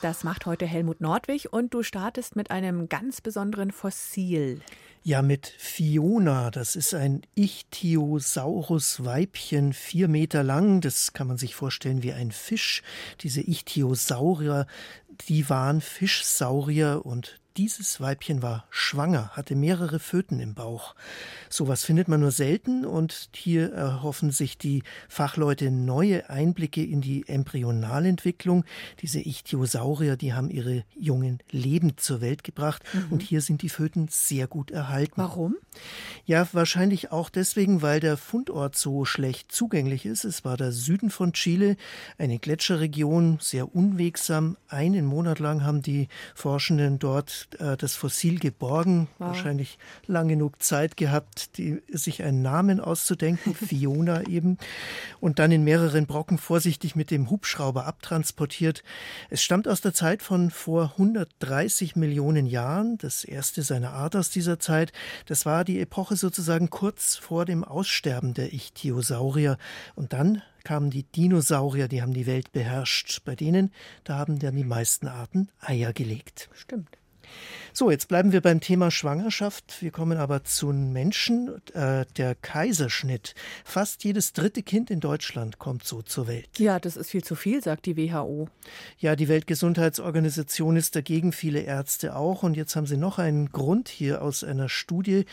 Das 0.00 0.22
macht 0.22 0.46
heute 0.46 0.64
Helmut 0.64 1.00
Nordwig 1.00 1.52
und 1.52 1.74
du 1.74 1.82
startest 1.82 2.36
mit 2.36 2.52
einem 2.52 2.88
ganz 2.88 3.20
besonderen 3.20 3.72
Fossil. 3.72 4.60
Ja, 5.02 5.22
mit 5.22 5.52
Fiona. 5.58 6.52
Das 6.52 6.76
ist 6.76 6.94
ein 6.94 7.22
Ichthyosaurus-Weibchen, 7.34 9.72
vier 9.72 10.06
Meter 10.06 10.44
lang. 10.44 10.80
Das 10.80 11.14
kann 11.14 11.26
man 11.26 11.36
sich 11.36 11.56
vorstellen 11.56 12.04
wie 12.04 12.12
ein 12.12 12.30
Fisch. 12.30 12.84
Diese 13.22 13.40
Ichthyosaurier, 13.40 14.68
die 15.28 15.50
waren 15.50 15.80
Fischsaurier 15.80 17.00
und 17.04 17.40
dieses 17.58 18.00
Weibchen 18.00 18.40
war 18.40 18.66
schwanger, 18.70 19.30
hatte 19.30 19.56
mehrere 19.56 19.98
Föten 19.98 20.38
im 20.38 20.54
Bauch. 20.54 20.94
Sowas 21.50 21.82
findet 21.82 22.06
man 22.06 22.20
nur 22.20 22.30
selten 22.30 22.86
und 22.86 23.30
hier 23.34 23.72
erhoffen 23.72 24.30
sich 24.30 24.58
die 24.58 24.84
Fachleute 25.08 25.72
neue 25.72 26.30
Einblicke 26.30 26.84
in 26.84 27.00
die 27.00 27.26
Embryonalentwicklung. 27.26 28.64
Diese 29.02 29.18
Ichthyosaurier, 29.18 30.16
die 30.16 30.34
haben 30.34 30.50
ihre 30.50 30.84
Jungen 30.96 31.40
lebend 31.50 31.98
zur 31.98 32.20
Welt 32.20 32.44
gebracht 32.44 32.84
mhm. 32.92 33.06
und 33.10 33.22
hier 33.22 33.40
sind 33.40 33.62
die 33.62 33.70
Föten 33.70 34.06
sehr 34.08 34.46
gut 34.46 34.70
erhalten. 34.70 35.14
Warum? 35.16 35.56
Ja, 36.26 36.46
wahrscheinlich 36.52 37.10
auch 37.10 37.28
deswegen, 37.28 37.82
weil 37.82 37.98
der 37.98 38.16
Fundort 38.16 38.76
so 38.76 39.04
schlecht 39.04 39.50
zugänglich 39.50 40.06
ist. 40.06 40.24
Es 40.24 40.44
war 40.44 40.56
der 40.56 40.70
Süden 40.70 41.10
von 41.10 41.32
Chile, 41.32 41.76
eine 42.18 42.38
Gletscherregion, 42.38 43.38
sehr 43.40 43.74
unwegsam. 43.74 44.56
Einen 44.68 45.06
Monat 45.06 45.40
lang 45.40 45.64
haben 45.64 45.82
die 45.82 46.06
Forschenden 46.36 47.00
dort 47.00 47.47
äh, 47.56 47.76
das 47.76 47.94
Fossil 47.94 48.38
geborgen, 48.38 49.08
wow. 49.18 49.28
wahrscheinlich 49.28 49.78
lang 50.06 50.28
genug 50.28 50.62
Zeit 50.62 50.96
gehabt, 50.96 51.56
die, 51.58 51.82
sich 51.88 52.22
einen 52.22 52.42
Namen 52.42 52.80
auszudenken, 52.80 53.54
Fiona 53.54 54.26
eben, 54.26 54.58
und 55.20 55.38
dann 55.38 55.52
in 55.52 55.64
mehreren 55.64 56.06
Brocken 56.06 56.38
vorsichtig 56.38 56.96
mit 56.96 57.10
dem 57.10 57.30
Hubschrauber 57.30 57.86
abtransportiert. 57.86 58.82
Es 59.30 59.42
stammt 59.42 59.68
aus 59.68 59.80
der 59.80 59.94
Zeit 59.94 60.22
von 60.22 60.50
vor 60.50 60.92
130 60.92 61.96
Millionen 61.96 62.46
Jahren, 62.46 62.98
das 62.98 63.24
erste 63.24 63.62
seiner 63.62 63.92
Art 63.92 64.16
aus 64.16 64.30
dieser 64.30 64.58
Zeit. 64.58 64.92
Das 65.26 65.46
war 65.46 65.64
die 65.64 65.80
Epoche 65.80 66.16
sozusagen 66.16 66.70
kurz 66.70 67.16
vor 67.16 67.44
dem 67.44 67.64
Aussterben 67.64 68.34
der 68.34 68.52
Ichthyosaurier. 68.52 69.58
Und 69.94 70.12
dann 70.12 70.42
kamen 70.64 70.90
die 70.90 71.04
Dinosaurier, 71.04 71.88
die 71.88 72.02
haben 72.02 72.12
die 72.12 72.26
Welt 72.26 72.52
beherrscht. 72.52 73.24
Bei 73.24 73.34
denen, 73.34 73.72
da 74.04 74.18
haben 74.18 74.38
dann 74.38 74.54
die 74.54 74.64
meisten 74.64 75.08
Arten 75.08 75.48
Eier 75.60 75.94
gelegt. 75.94 76.50
Stimmt. 76.52 76.98
So, 77.72 77.90
jetzt 77.90 78.08
bleiben 78.08 78.32
wir 78.32 78.40
beim 78.40 78.60
Thema 78.60 78.90
Schwangerschaft. 78.90 79.82
Wir 79.82 79.90
kommen 79.90 80.18
aber 80.18 80.42
zu 80.44 80.68
Menschen. 80.68 81.60
Äh, 81.74 82.06
der 82.16 82.34
Kaiserschnitt. 82.34 83.34
Fast 83.64 84.04
jedes 84.04 84.32
dritte 84.32 84.62
Kind 84.62 84.90
in 84.90 85.00
Deutschland 85.00 85.58
kommt 85.58 85.84
so 85.84 86.02
zur 86.02 86.26
Welt. 86.26 86.48
Ja, 86.58 86.80
das 86.80 86.96
ist 86.96 87.10
viel 87.10 87.22
zu 87.22 87.34
viel, 87.34 87.62
sagt 87.62 87.86
die 87.86 87.96
WHO. 87.96 88.48
Ja, 88.98 89.14
die 89.14 89.28
Weltgesundheitsorganisation 89.28 90.76
ist 90.76 90.96
dagegen, 90.96 91.32
viele 91.32 91.60
Ärzte 91.60 92.16
auch. 92.16 92.42
Und 92.42 92.56
jetzt 92.56 92.74
haben 92.74 92.86
sie 92.86 92.96
noch 92.96 93.18
einen 93.18 93.50
Grund 93.50 93.88
hier 93.88 94.22
aus 94.22 94.42
einer 94.42 94.68
Studie. 94.68 95.24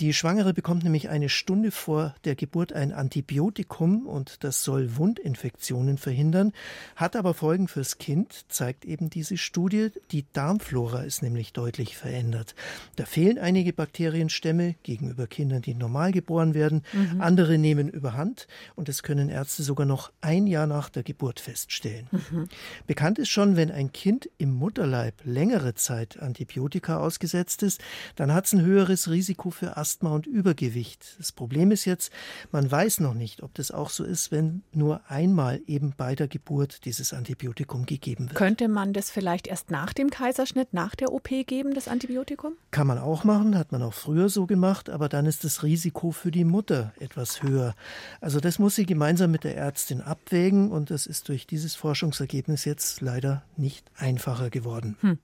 Die 0.00 0.12
Schwangere 0.12 0.52
bekommt 0.52 0.82
nämlich 0.82 1.08
eine 1.08 1.28
Stunde 1.28 1.70
vor 1.70 2.16
der 2.24 2.34
Geburt 2.34 2.72
ein 2.72 2.92
Antibiotikum 2.92 4.06
und 4.08 4.42
das 4.42 4.64
soll 4.64 4.96
Wundinfektionen 4.96 5.98
verhindern, 5.98 6.52
hat 6.96 7.14
aber 7.14 7.32
Folgen 7.32 7.68
fürs 7.68 7.98
Kind, 7.98 8.46
zeigt 8.48 8.84
eben 8.84 9.08
diese 9.08 9.36
Studie. 9.36 9.90
Die 10.10 10.24
Darmflora 10.32 11.02
ist 11.02 11.22
nämlich 11.22 11.52
deutlich 11.52 11.96
verändert. 11.96 12.56
Da 12.96 13.04
fehlen 13.04 13.38
einige 13.38 13.72
Bakterienstämme 13.72 14.74
gegenüber 14.82 15.28
Kindern, 15.28 15.62
die 15.62 15.74
normal 15.74 16.10
geboren 16.10 16.54
werden. 16.54 16.82
Mhm. 16.92 17.20
Andere 17.20 17.56
nehmen 17.56 17.88
überhand 17.88 18.48
und 18.74 18.88
das 18.88 19.04
können 19.04 19.28
Ärzte 19.28 19.62
sogar 19.62 19.86
noch 19.86 20.10
ein 20.20 20.48
Jahr 20.48 20.66
nach 20.66 20.88
der 20.88 21.04
Geburt 21.04 21.38
feststellen. 21.38 22.08
Mhm. 22.10 22.48
Bekannt 22.88 23.20
ist 23.20 23.28
schon, 23.28 23.54
wenn 23.54 23.70
ein 23.70 23.92
Kind 23.92 24.28
im 24.38 24.54
Mutterleib 24.54 25.14
längere 25.24 25.74
Zeit 25.74 26.18
Antibiotika 26.18 26.98
ausgesetzt 26.98 27.62
ist, 27.62 27.80
dann 28.16 28.32
hat 28.34 28.46
es 28.46 28.54
ein 28.54 28.62
höheres 28.62 29.08
Risiko 29.08 29.50
für 29.50 29.76
Asthma 29.84 30.14
und 30.14 30.26
Übergewicht. 30.26 31.16
Das 31.18 31.30
Problem 31.30 31.70
ist 31.70 31.84
jetzt, 31.84 32.10
man 32.52 32.70
weiß 32.70 33.00
noch 33.00 33.12
nicht, 33.12 33.42
ob 33.42 33.52
das 33.52 33.70
auch 33.70 33.90
so 33.90 34.02
ist, 34.02 34.32
wenn 34.32 34.62
nur 34.72 35.02
einmal 35.08 35.60
eben 35.66 35.92
bei 35.94 36.14
der 36.14 36.26
Geburt 36.26 36.86
dieses 36.86 37.12
Antibiotikum 37.12 37.84
gegeben 37.84 38.30
wird. 38.30 38.34
Könnte 38.34 38.68
man 38.68 38.94
das 38.94 39.10
vielleicht 39.10 39.46
erst 39.46 39.70
nach 39.70 39.92
dem 39.92 40.08
Kaiserschnitt, 40.08 40.72
nach 40.72 40.94
der 40.94 41.12
OP 41.12 41.28
geben, 41.28 41.74
das 41.74 41.86
Antibiotikum? 41.86 42.54
Kann 42.70 42.86
man 42.86 42.96
auch 42.96 43.24
machen, 43.24 43.58
hat 43.58 43.72
man 43.72 43.82
auch 43.82 43.92
früher 43.92 44.30
so 44.30 44.46
gemacht, 44.46 44.88
aber 44.88 45.10
dann 45.10 45.26
ist 45.26 45.44
das 45.44 45.62
Risiko 45.62 46.12
für 46.12 46.30
die 46.30 46.44
Mutter 46.44 46.94
etwas 46.98 47.42
höher. 47.42 47.74
Also 48.22 48.40
das 48.40 48.58
muss 48.58 48.76
sie 48.76 48.86
gemeinsam 48.86 49.32
mit 49.32 49.44
der 49.44 49.54
Ärztin 49.54 50.00
abwägen 50.00 50.70
und 50.70 50.90
das 50.90 51.04
ist 51.04 51.28
durch 51.28 51.46
dieses 51.46 51.74
Forschungsergebnis 51.74 52.64
jetzt 52.64 53.02
leider 53.02 53.42
nicht 53.58 53.84
einfacher 53.98 54.48
geworden. 54.48 54.96
Hm. 55.02 55.18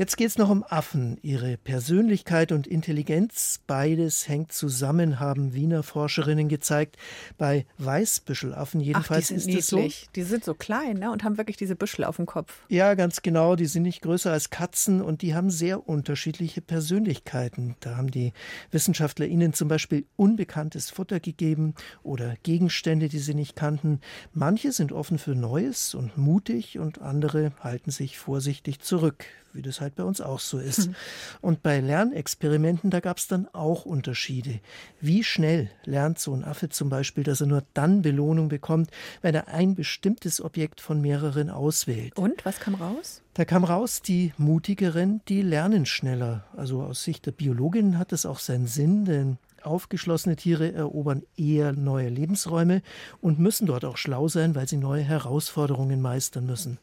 Jetzt 0.00 0.16
geht 0.16 0.28
es 0.28 0.38
noch 0.38 0.48
um 0.48 0.64
Affen. 0.66 1.18
Ihre 1.20 1.58
Persönlichkeit 1.58 2.52
und 2.52 2.66
Intelligenz, 2.66 3.60
beides 3.66 4.28
hängt 4.28 4.50
zusammen, 4.50 5.20
haben 5.20 5.52
Wiener 5.52 5.82
Forscherinnen 5.82 6.48
gezeigt. 6.48 6.96
Bei 7.36 7.66
Weißbüschelaffen 7.76 8.80
jedenfalls 8.80 9.26
Ach, 9.26 9.34
die 9.34 9.40
sind 9.40 9.58
ist 9.58 9.72
niedlich. 9.72 10.00
so. 10.06 10.10
Die 10.16 10.22
sind 10.22 10.42
so 10.42 10.54
klein 10.54 11.00
ne, 11.00 11.12
und 11.12 11.22
haben 11.22 11.36
wirklich 11.36 11.58
diese 11.58 11.76
Büschel 11.76 12.06
auf 12.06 12.16
dem 12.16 12.24
Kopf. 12.24 12.62
Ja, 12.70 12.94
ganz 12.94 13.20
genau. 13.20 13.56
Die 13.56 13.66
sind 13.66 13.82
nicht 13.82 14.00
größer 14.00 14.32
als 14.32 14.48
Katzen 14.48 15.02
und 15.02 15.20
die 15.20 15.34
haben 15.34 15.50
sehr 15.50 15.86
unterschiedliche 15.86 16.62
Persönlichkeiten. 16.62 17.76
Da 17.80 17.98
haben 17.98 18.10
die 18.10 18.32
Wissenschaftler 18.70 19.26
ihnen 19.26 19.52
zum 19.52 19.68
Beispiel 19.68 20.06
unbekanntes 20.16 20.88
Futter 20.88 21.20
gegeben 21.20 21.74
oder 22.02 22.36
Gegenstände, 22.42 23.10
die 23.10 23.18
sie 23.18 23.34
nicht 23.34 23.54
kannten. 23.54 24.00
Manche 24.32 24.72
sind 24.72 24.92
offen 24.92 25.18
für 25.18 25.34
Neues 25.34 25.94
und 25.94 26.16
mutig 26.16 26.78
und 26.78 27.02
andere 27.02 27.52
halten 27.60 27.90
sich 27.90 28.18
vorsichtig 28.18 28.80
zurück 28.80 29.26
wie 29.52 29.62
das 29.62 29.80
halt 29.80 29.94
bei 29.94 30.04
uns 30.04 30.20
auch 30.20 30.40
so 30.40 30.58
ist. 30.58 30.88
Mhm. 30.88 30.94
Und 31.40 31.62
bei 31.62 31.80
Lernexperimenten, 31.80 32.90
da 32.90 33.00
gab 33.00 33.18
es 33.18 33.28
dann 33.28 33.48
auch 33.52 33.84
Unterschiede. 33.84 34.60
Wie 35.00 35.24
schnell 35.24 35.70
lernt 35.84 36.18
so 36.18 36.34
ein 36.34 36.44
Affe 36.44 36.68
zum 36.68 36.88
Beispiel, 36.88 37.24
dass 37.24 37.40
er 37.40 37.46
nur 37.46 37.64
dann 37.74 38.02
Belohnung 38.02 38.48
bekommt, 38.48 38.90
wenn 39.22 39.34
er 39.34 39.48
ein 39.48 39.74
bestimmtes 39.74 40.40
Objekt 40.40 40.80
von 40.80 41.00
mehreren 41.00 41.50
auswählt. 41.50 42.16
Und 42.16 42.44
was 42.44 42.60
kam 42.60 42.74
raus? 42.74 43.22
Da 43.34 43.44
kam 43.44 43.64
raus, 43.64 44.02
die 44.02 44.32
mutigeren, 44.38 45.20
die 45.28 45.42
lernen 45.42 45.86
schneller. 45.86 46.44
Also 46.56 46.82
aus 46.82 47.04
Sicht 47.04 47.26
der 47.26 47.32
Biologin 47.32 47.98
hat 47.98 48.12
das 48.12 48.26
auch 48.26 48.40
seinen 48.40 48.66
Sinn, 48.66 49.04
denn 49.04 49.38
Aufgeschlossene 49.64 50.36
Tiere 50.36 50.72
erobern 50.72 51.22
eher 51.36 51.72
neue 51.72 52.08
Lebensräume 52.08 52.82
und 53.20 53.38
müssen 53.38 53.66
dort 53.66 53.84
auch 53.84 53.96
schlau 53.96 54.28
sein, 54.28 54.54
weil 54.54 54.68
sie 54.68 54.76
neue 54.76 55.02
Herausforderungen 55.02 56.00
meistern 56.00 56.46
müssen. 56.46 56.78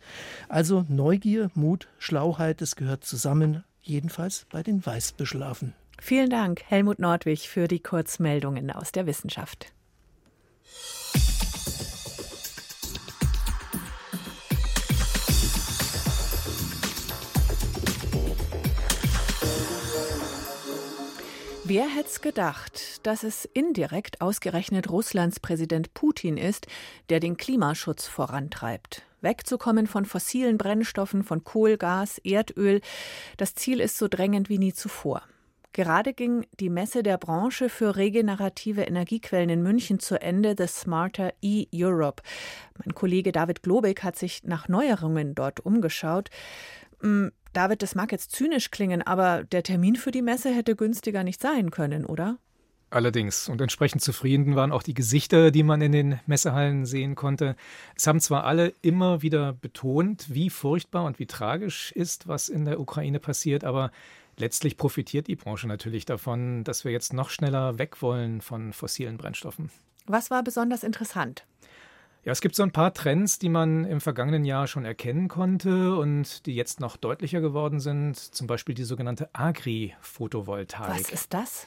Also 0.49 0.85
Neugier, 0.89 1.49
Mut, 1.53 1.87
Schlauheit, 1.99 2.61
das 2.61 2.75
gehört 2.75 3.03
zusammen, 3.03 3.63
jedenfalls 3.81 4.45
bei 4.51 4.63
den 4.63 4.85
Weißbüschelaffen. 4.85 5.73
Vielen 5.99 6.29
Dank, 6.29 6.61
Helmut 6.65 6.99
Nordwig, 6.99 7.49
für 7.49 7.67
die 7.67 7.79
Kurzmeldungen 7.79 8.71
aus 8.71 8.91
der 8.91 9.07
Wissenschaft. 9.07 9.73
Wer 21.69 21.89
hätte 21.89 22.07
es 22.07 22.21
gedacht, 22.21 23.05
dass 23.05 23.23
es 23.23 23.43
indirekt 23.43 24.21
ausgerechnet 24.21 24.89
Russlands 24.89 25.41
Präsident 25.41 25.93
Putin 25.93 26.37
ist, 26.37 26.65
der 27.09 27.19
den 27.19 27.35
Klimaschutz 27.35 28.07
vorantreibt? 28.07 29.03
Wegzukommen 29.19 29.85
von 29.85 30.05
fossilen 30.05 30.57
Brennstoffen, 30.57 31.25
von 31.25 31.43
Kohl, 31.43 31.75
Gas, 31.75 32.19
Erdöl. 32.19 32.79
Das 33.35 33.53
Ziel 33.53 33.81
ist 33.81 33.97
so 33.97 34.07
drängend 34.07 34.47
wie 34.47 34.59
nie 34.59 34.71
zuvor. 34.71 35.23
Gerade 35.73 36.13
ging 36.13 36.45
die 36.57 36.69
Messe 36.69 37.03
der 37.03 37.17
Branche 37.17 37.67
für 37.67 37.97
regenerative 37.97 38.83
Energiequellen 38.83 39.49
in 39.49 39.61
München 39.61 39.99
zu 39.99 40.21
Ende, 40.21 40.55
The 40.57 40.67
Smarter 40.67 41.33
E-Europe. 41.41 42.23
Mein 42.77 42.95
Kollege 42.95 43.33
David 43.33 43.61
Globig 43.61 44.05
hat 44.05 44.15
sich 44.15 44.45
nach 44.45 44.69
Neuerungen 44.69 45.35
dort 45.35 45.59
umgeschaut. 45.59 46.29
David, 47.57 47.81
das 47.81 47.95
mag 47.95 48.11
jetzt 48.11 48.33
zynisch 48.33 48.69
klingen, 48.69 49.01
aber 49.01 49.43
der 49.43 49.63
Termin 49.63 49.95
für 49.95 50.11
die 50.11 50.21
Messe 50.21 50.53
hätte 50.53 50.75
günstiger 50.75 51.23
nicht 51.23 51.41
sein 51.41 51.71
können, 51.71 52.05
oder? 52.05 52.37
Allerdings. 52.91 53.49
Und 53.49 53.59
entsprechend 53.61 54.03
zufrieden 54.03 54.55
waren 54.55 54.71
auch 54.71 54.83
die 54.83 54.93
Gesichter, 54.93 55.49
die 55.49 55.63
man 55.63 55.81
in 55.81 55.91
den 55.91 56.19
Messehallen 56.27 56.85
sehen 56.85 57.15
konnte. 57.15 57.55
Es 57.95 58.05
haben 58.05 58.19
zwar 58.19 58.43
alle 58.43 58.73
immer 58.83 59.23
wieder 59.23 59.53
betont, 59.53 60.27
wie 60.29 60.51
furchtbar 60.51 61.05
und 61.05 61.17
wie 61.17 61.25
tragisch 61.25 61.91
ist, 61.93 62.27
was 62.27 62.47
in 62.47 62.65
der 62.65 62.79
Ukraine 62.79 63.19
passiert, 63.19 63.63
aber 63.63 63.89
letztlich 64.37 64.77
profitiert 64.77 65.25
die 65.25 65.35
Branche 65.35 65.67
natürlich 65.67 66.05
davon, 66.05 66.63
dass 66.63 66.85
wir 66.85 66.91
jetzt 66.91 67.11
noch 67.11 67.31
schneller 67.31 67.79
weg 67.79 68.03
wollen 68.03 68.41
von 68.41 68.71
fossilen 68.71 69.17
Brennstoffen. 69.17 69.71
Was 70.05 70.29
war 70.29 70.43
besonders 70.43 70.83
interessant? 70.83 71.43
Ja, 72.27 72.33
es 72.33 72.41
gibt 72.41 72.55
so 72.55 72.63
ein 72.63 72.73
paar 72.73 72.93
Trends, 72.93 73.39
die 73.39 73.47
man 73.47 73.85
im 73.85 74.01
vergangenen 74.01 74.43
Jahr 74.43 74.67
schon 74.67 74.83
erkennen 74.83 75.29
konnte 75.29 75.95
und 75.95 76.45
die 76.45 76.55
jetzt 76.55 76.81
noch 76.81 76.97
deutlicher 76.97 77.39
geworden 77.39 77.79
sind. 77.79 78.17
Zum 78.17 78.47
Beispiel 78.47 78.75
die 78.75 78.83
sogenannte 78.83 79.29
Agri-Photovoltaik. 79.31 80.89
Was 80.89 81.09
ist 81.09 81.33
das? 81.33 81.65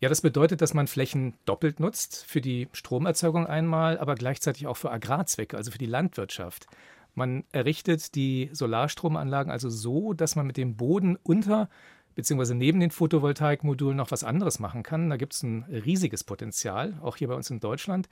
Ja, 0.00 0.08
das 0.08 0.22
bedeutet, 0.22 0.62
dass 0.62 0.72
man 0.72 0.86
Flächen 0.86 1.34
doppelt 1.44 1.78
nutzt, 1.78 2.24
für 2.26 2.40
die 2.40 2.68
Stromerzeugung 2.72 3.46
einmal, 3.46 3.98
aber 3.98 4.14
gleichzeitig 4.14 4.66
auch 4.66 4.78
für 4.78 4.90
Agrarzwecke, 4.90 5.58
also 5.58 5.70
für 5.70 5.76
die 5.76 5.84
Landwirtschaft. 5.84 6.68
Man 7.14 7.44
errichtet 7.52 8.14
die 8.14 8.48
Solarstromanlagen 8.54 9.52
also 9.52 9.68
so, 9.68 10.14
dass 10.14 10.36
man 10.36 10.46
mit 10.46 10.56
dem 10.56 10.76
Boden 10.76 11.18
unter 11.22 11.68
bzw. 12.14 12.54
neben 12.54 12.80
den 12.80 12.92
Photovoltaikmodulen 12.92 13.98
noch 13.98 14.10
was 14.10 14.24
anderes 14.24 14.58
machen 14.58 14.82
kann. 14.82 15.10
Da 15.10 15.18
gibt 15.18 15.34
es 15.34 15.42
ein 15.42 15.64
riesiges 15.64 16.24
Potenzial, 16.24 16.98
auch 17.02 17.18
hier 17.18 17.28
bei 17.28 17.34
uns 17.34 17.50
in 17.50 17.60
Deutschland. 17.60 18.08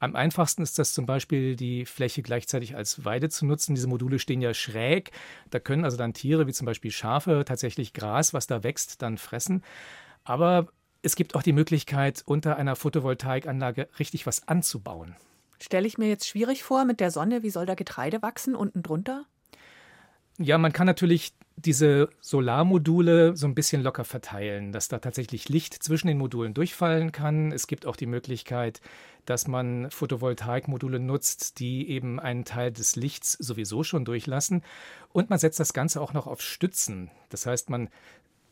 Am 0.00 0.14
einfachsten 0.14 0.62
ist 0.62 0.78
das 0.78 0.94
zum 0.94 1.06
Beispiel, 1.06 1.56
die 1.56 1.84
Fläche 1.84 2.22
gleichzeitig 2.22 2.76
als 2.76 3.04
Weide 3.04 3.28
zu 3.28 3.46
nutzen. 3.46 3.74
Diese 3.74 3.88
Module 3.88 4.18
stehen 4.18 4.40
ja 4.40 4.54
schräg. 4.54 5.10
Da 5.50 5.58
können 5.58 5.84
also 5.84 5.96
dann 5.96 6.14
Tiere 6.14 6.46
wie 6.46 6.52
zum 6.52 6.66
Beispiel 6.66 6.92
Schafe 6.92 7.44
tatsächlich 7.44 7.92
Gras, 7.92 8.32
was 8.32 8.46
da 8.46 8.62
wächst, 8.62 9.02
dann 9.02 9.18
fressen. 9.18 9.64
Aber 10.22 10.68
es 11.02 11.16
gibt 11.16 11.34
auch 11.34 11.42
die 11.42 11.52
Möglichkeit, 11.52 12.22
unter 12.26 12.56
einer 12.56 12.76
Photovoltaikanlage 12.76 13.88
richtig 13.98 14.26
was 14.26 14.46
anzubauen. 14.46 15.16
Stelle 15.60 15.88
ich 15.88 15.98
mir 15.98 16.08
jetzt 16.08 16.28
schwierig 16.28 16.62
vor 16.62 16.84
mit 16.84 17.00
der 17.00 17.10
Sonne. 17.10 17.42
Wie 17.42 17.50
soll 17.50 17.66
da 17.66 17.74
Getreide 17.74 18.22
wachsen 18.22 18.54
unten 18.54 18.82
drunter? 18.84 19.24
Ja, 20.38 20.56
man 20.58 20.72
kann 20.72 20.86
natürlich 20.86 21.32
diese 21.64 22.08
Solarmodule 22.20 23.36
so 23.36 23.46
ein 23.46 23.54
bisschen 23.54 23.82
locker 23.82 24.04
verteilen, 24.04 24.72
dass 24.72 24.88
da 24.88 24.98
tatsächlich 24.98 25.48
Licht 25.48 25.82
zwischen 25.82 26.06
den 26.06 26.18
Modulen 26.18 26.54
durchfallen 26.54 27.12
kann. 27.12 27.52
Es 27.52 27.66
gibt 27.66 27.86
auch 27.86 27.96
die 27.96 28.06
Möglichkeit, 28.06 28.80
dass 29.24 29.48
man 29.48 29.90
Photovoltaikmodule 29.90 31.00
nutzt, 31.00 31.58
die 31.58 31.90
eben 31.90 32.20
einen 32.20 32.44
Teil 32.44 32.72
des 32.72 32.96
Lichts 32.96 33.32
sowieso 33.32 33.82
schon 33.82 34.04
durchlassen. 34.04 34.62
Und 35.12 35.30
man 35.30 35.38
setzt 35.38 35.60
das 35.60 35.72
Ganze 35.72 36.00
auch 36.00 36.12
noch 36.12 36.26
auf 36.26 36.40
Stützen. 36.40 37.10
Das 37.28 37.44
heißt, 37.44 37.70
man 37.70 37.88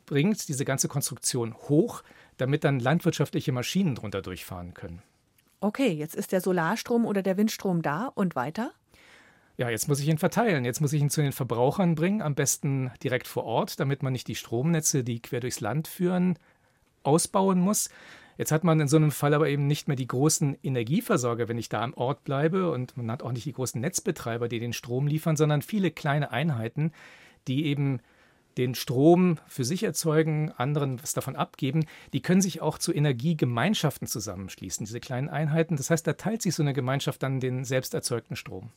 bringt 0.05 0.49
diese 0.49 0.65
ganze 0.65 0.89
Konstruktion 0.89 1.55
hoch, 1.55 2.03
damit 2.37 2.65
dann 2.65 2.81
landwirtschaftliche 2.81 3.53
Maschinen 3.53 3.95
drunter 3.95 4.23
durchfahren 4.23 4.75
können. 4.75 5.03
Okay, 5.61 5.93
jetzt 5.93 6.15
ist 6.15 6.33
der 6.33 6.41
Solarstrom 6.41 7.07
oder 7.07 7.23
der 7.23 7.37
Windstrom 7.37 7.83
da 7.83 8.13
und 8.15 8.37
weiter? 8.37 8.73
Ja, 9.59 9.71
jetzt 9.71 9.89
muss 9.89 10.01
ich 10.01 10.09
ihn 10.09 10.19
verteilen. 10.19 10.65
Jetzt 10.65 10.81
muss 10.81 10.93
ich 10.93 11.01
ihn 11.01 11.11
zu 11.11 11.23
den 11.23 11.33
Verbrauchern 11.33 11.95
bringen, 11.95 12.21
am 12.21 12.35
besten 12.35 12.91
direkt 13.03 13.27
vor 13.27 13.45
Ort, 13.45 13.81
damit 13.81 14.03
man 14.03 14.13
nicht 14.13 14.29
die 14.29 14.35
Stromnetze, 14.35 15.03
die 15.03 15.21
quer 15.21 15.41
durchs 15.41 15.61
Land 15.61 15.89
führen, 15.89 16.39
ausbauen 17.03 17.61
muss. 17.61 17.89
Jetzt 18.37 18.53
hat 18.53 18.65
man 18.65 18.79
in 18.81 18.89
so 18.89 18.97
einem 18.97 19.13
Fall 19.13 19.33
aber 19.33 19.49
eben 19.49 19.67
nicht 19.67 19.89
mehr 19.89 19.97
die 19.97 20.07
großen 20.07 20.59
Energieversorger, 20.63 21.49
wenn 21.49 21.57
ich 21.57 21.71
da 21.71 21.81
am 21.83 21.95
Ort 21.95 22.23
bleibe, 22.25 22.71
und 22.71 22.95
man 22.99 23.11
hat 23.11 23.23
auch 23.23 23.33
nicht 23.33 23.47
die 23.47 23.53
großen 23.53 23.81
Netzbetreiber, 23.81 24.49
die 24.49 24.61
den 24.61 24.75
Strom 24.75 25.07
liefern, 25.07 25.37
sondern 25.37 25.63
viele 25.63 25.91
kleine 25.91 26.33
Einheiten, 26.33 26.93
die 27.49 27.65
eben 27.65 28.01
den 28.59 28.75
Strom 28.75 29.39
für 29.47 29.65
sich 29.65 29.83
erzeugen, 29.83 30.53
anderen 30.57 31.03
was 31.03 31.15
davon 31.15 31.37
abgeben, 31.37 31.87
die 32.13 32.21
können 32.21 32.41
sich 32.43 32.61
auch 32.61 32.79
zu 32.79 32.93
Energiegemeinschaften 32.93 34.07
zusammenschließen, 34.07 34.85
diese 34.85 35.01
kleinen 35.01 35.29
Einheiten. 35.29 35.77
Das 35.77 35.89
heißt, 35.91 36.07
da 36.07 36.15
teilt 36.15 36.43
sich 36.43 36.55
so 36.55 36.63
eine 36.63 36.73
Gemeinschaft 36.75 37.23
dann 37.23 37.41
den 37.41 37.65
selbst 37.65 37.95
erzeugten 37.95 38.37
Strom. 38.37 38.71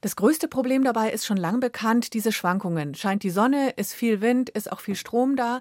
Das 0.00 0.14
größte 0.14 0.46
Problem 0.46 0.84
dabei 0.84 1.10
ist 1.10 1.26
schon 1.26 1.36
lang 1.36 1.58
bekannt, 1.58 2.14
diese 2.14 2.30
Schwankungen. 2.30 2.94
Scheint 2.94 3.24
die 3.24 3.30
Sonne, 3.30 3.70
ist 3.70 3.94
viel 3.94 4.20
Wind, 4.20 4.48
ist 4.48 4.70
auch 4.70 4.78
viel 4.78 4.94
Strom 4.94 5.34
da. 5.34 5.60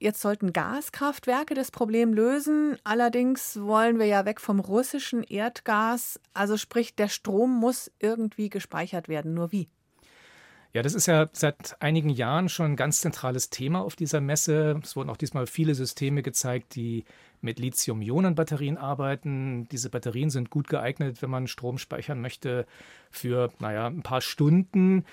Jetzt 0.00 0.20
sollten 0.20 0.52
Gaskraftwerke 0.52 1.54
das 1.54 1.70
Problem 1.70 2.12
lösen. 2.12 2.76
Allerdings 2.82 3.56
wollen 3.60 4.00
wir 4.00 4.06
ja 4.06 4.24
weg 4.24 4.40
vom 4.40 4.58
russischen 4.58 5.22
Erdgas. 5.22 6.18
Also 6.34 6.56
sprich, 6.56 6.96
der 6.96 7.06
Strom 7.06 7.54
muss 7.54 7.92
irgendwie 8.00 8.50
gespeichert 8.50 9.08
werden. 9.08 9.34
Nur 9.34 9.52
wie? 9.52 9.68
Ja, 10.72 10.82
das 10.82 10.94
ist 10.94 11.06
ja 11.06 11.28
seit 11.32 11.80
einigen 11.80 12.10
Jahren 12.10 12.48
schon 12.48 12.72
ein 12.72 12.76
ganz 12.76 13.00
zentrales 13.00 13.48
Thema 13.48 13.80
auf 13.80 13.94
dieser 13.94 14.20
Messe. 14.20 14.80
Es 14.82 14.96
wurden 14.96 15.08
auch 15.08 15.16
diesmal 15.16 15.46
viele 15.46 15.76
Systeme 15.76 16.22
gezeigt, 16.22 16.74
die 16.74 17.04
mit 17.40 17.58
Lithium-Ionen-Batterien 17.58 18.76
arbeiten. 18.76 19.68
Diese 19.68 19.90
Batterien 19.90 20.30
sind 20.30 20.50
gut 20.50 20.68
geeignet, 20.68 21.22
wenn 21.22 21.30
man 21.30 21.46
Strom 21.46 21.78
speichern 21.78 22.20
möchte 22.20 22.66
für, 23.10 23.50
naja, 23.58 23.86
ein 23.86 24.02
paar 24.02 24.20
Stunden. 24.20 25.04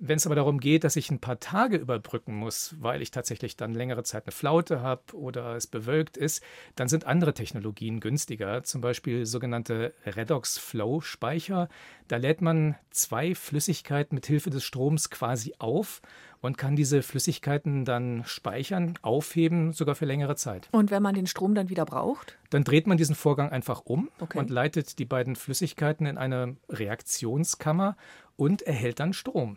Wenn 0.00 0.16
es 0.16 0.26
aber 0.26 0.34
darum 0.34 0.58
geht, 0.58 0.82
dass 0.82 0.96
ich 0.96 1.12
ein 1.12 1.20
paar 1.20 1.38
Tage 1.38 1.76
überbrücken 1.76 2.34
muss, 2.34 2.74
weil 2.80 3.02
ich 3.02 3.12
tatsächlich 3.12 3.56
dann 3.56 3.72
längere 3.72 4.02
Zeit 4.02 4.24
eine 4.24 4.32
Flaute 4.32 4.80
habe 4.80 5.14
oder 5.14 5.54
es 5.54 5.68
bewölkt 5.68 6.16
ist, 6.16 6.42
dann 6.74 6.88
sind 6.88 7.06
andere 7.06 7.34
Technologien 7.34 8.00
günstiger, 8.00 8.64
zum 8.64 8.80
Beispiel 8.80 9.26
sogenannte 9.26 9.94
Redox-Flow-Speicher. 10.04 11.68
Da 12.08 12.16
lädt 12.16 12.40
man 12.40 12.74
zwei 12.90 13.36
Flüssigkeiten 13.36 14.16
mit 14.16 14.26
Hilfe 14.26 14.50
des 14.50 14.64
Stroms 14.64 15.08
quasi 15.08 15.54
auf 15.60 16.02
und 16.40 16.58
kann 16.58 16.76
diese 16.76 17.02
Flüssigkeiten 17.02 17.84
dann 17.84 18.22
speichern, 18.24 18.98
aufheben, 19.02 19.72
sogar 19.72 19.94
für 19.94 20.04
längere 20.04 20.36
Zeit. 20.36 20.68
Und 20.72 20.90
wenn 20.90 21.02
man 21.02 21.14
den 21.14 21.26
Strom 21.26 21.54
dann 21.54 21.68
wieder 21.68 21.84
braucht? 21.84 22.38
Dann 22.50 22.64
dreht 22.64 22.86
man 22.86 22.96
diesen 22.96 23.14
Vorgang 23.14 23.50
einfach 23.50 23.82
um 23.84 24.10
okay. 24.20 24.38
und 24.38 24.50
leitet 24.50 24.98
die 24.98 25.04
beiden 25.04 25.36
Flüssigkeiten 25.36 26.06
in 26.06 26.18
eine 26.18 26.56
Reaktionskammer 26.68 27.96
und 28.36 28.62
erhält 28.62 29.00
dann 29.00 29.12
Strom. 29.12 29.56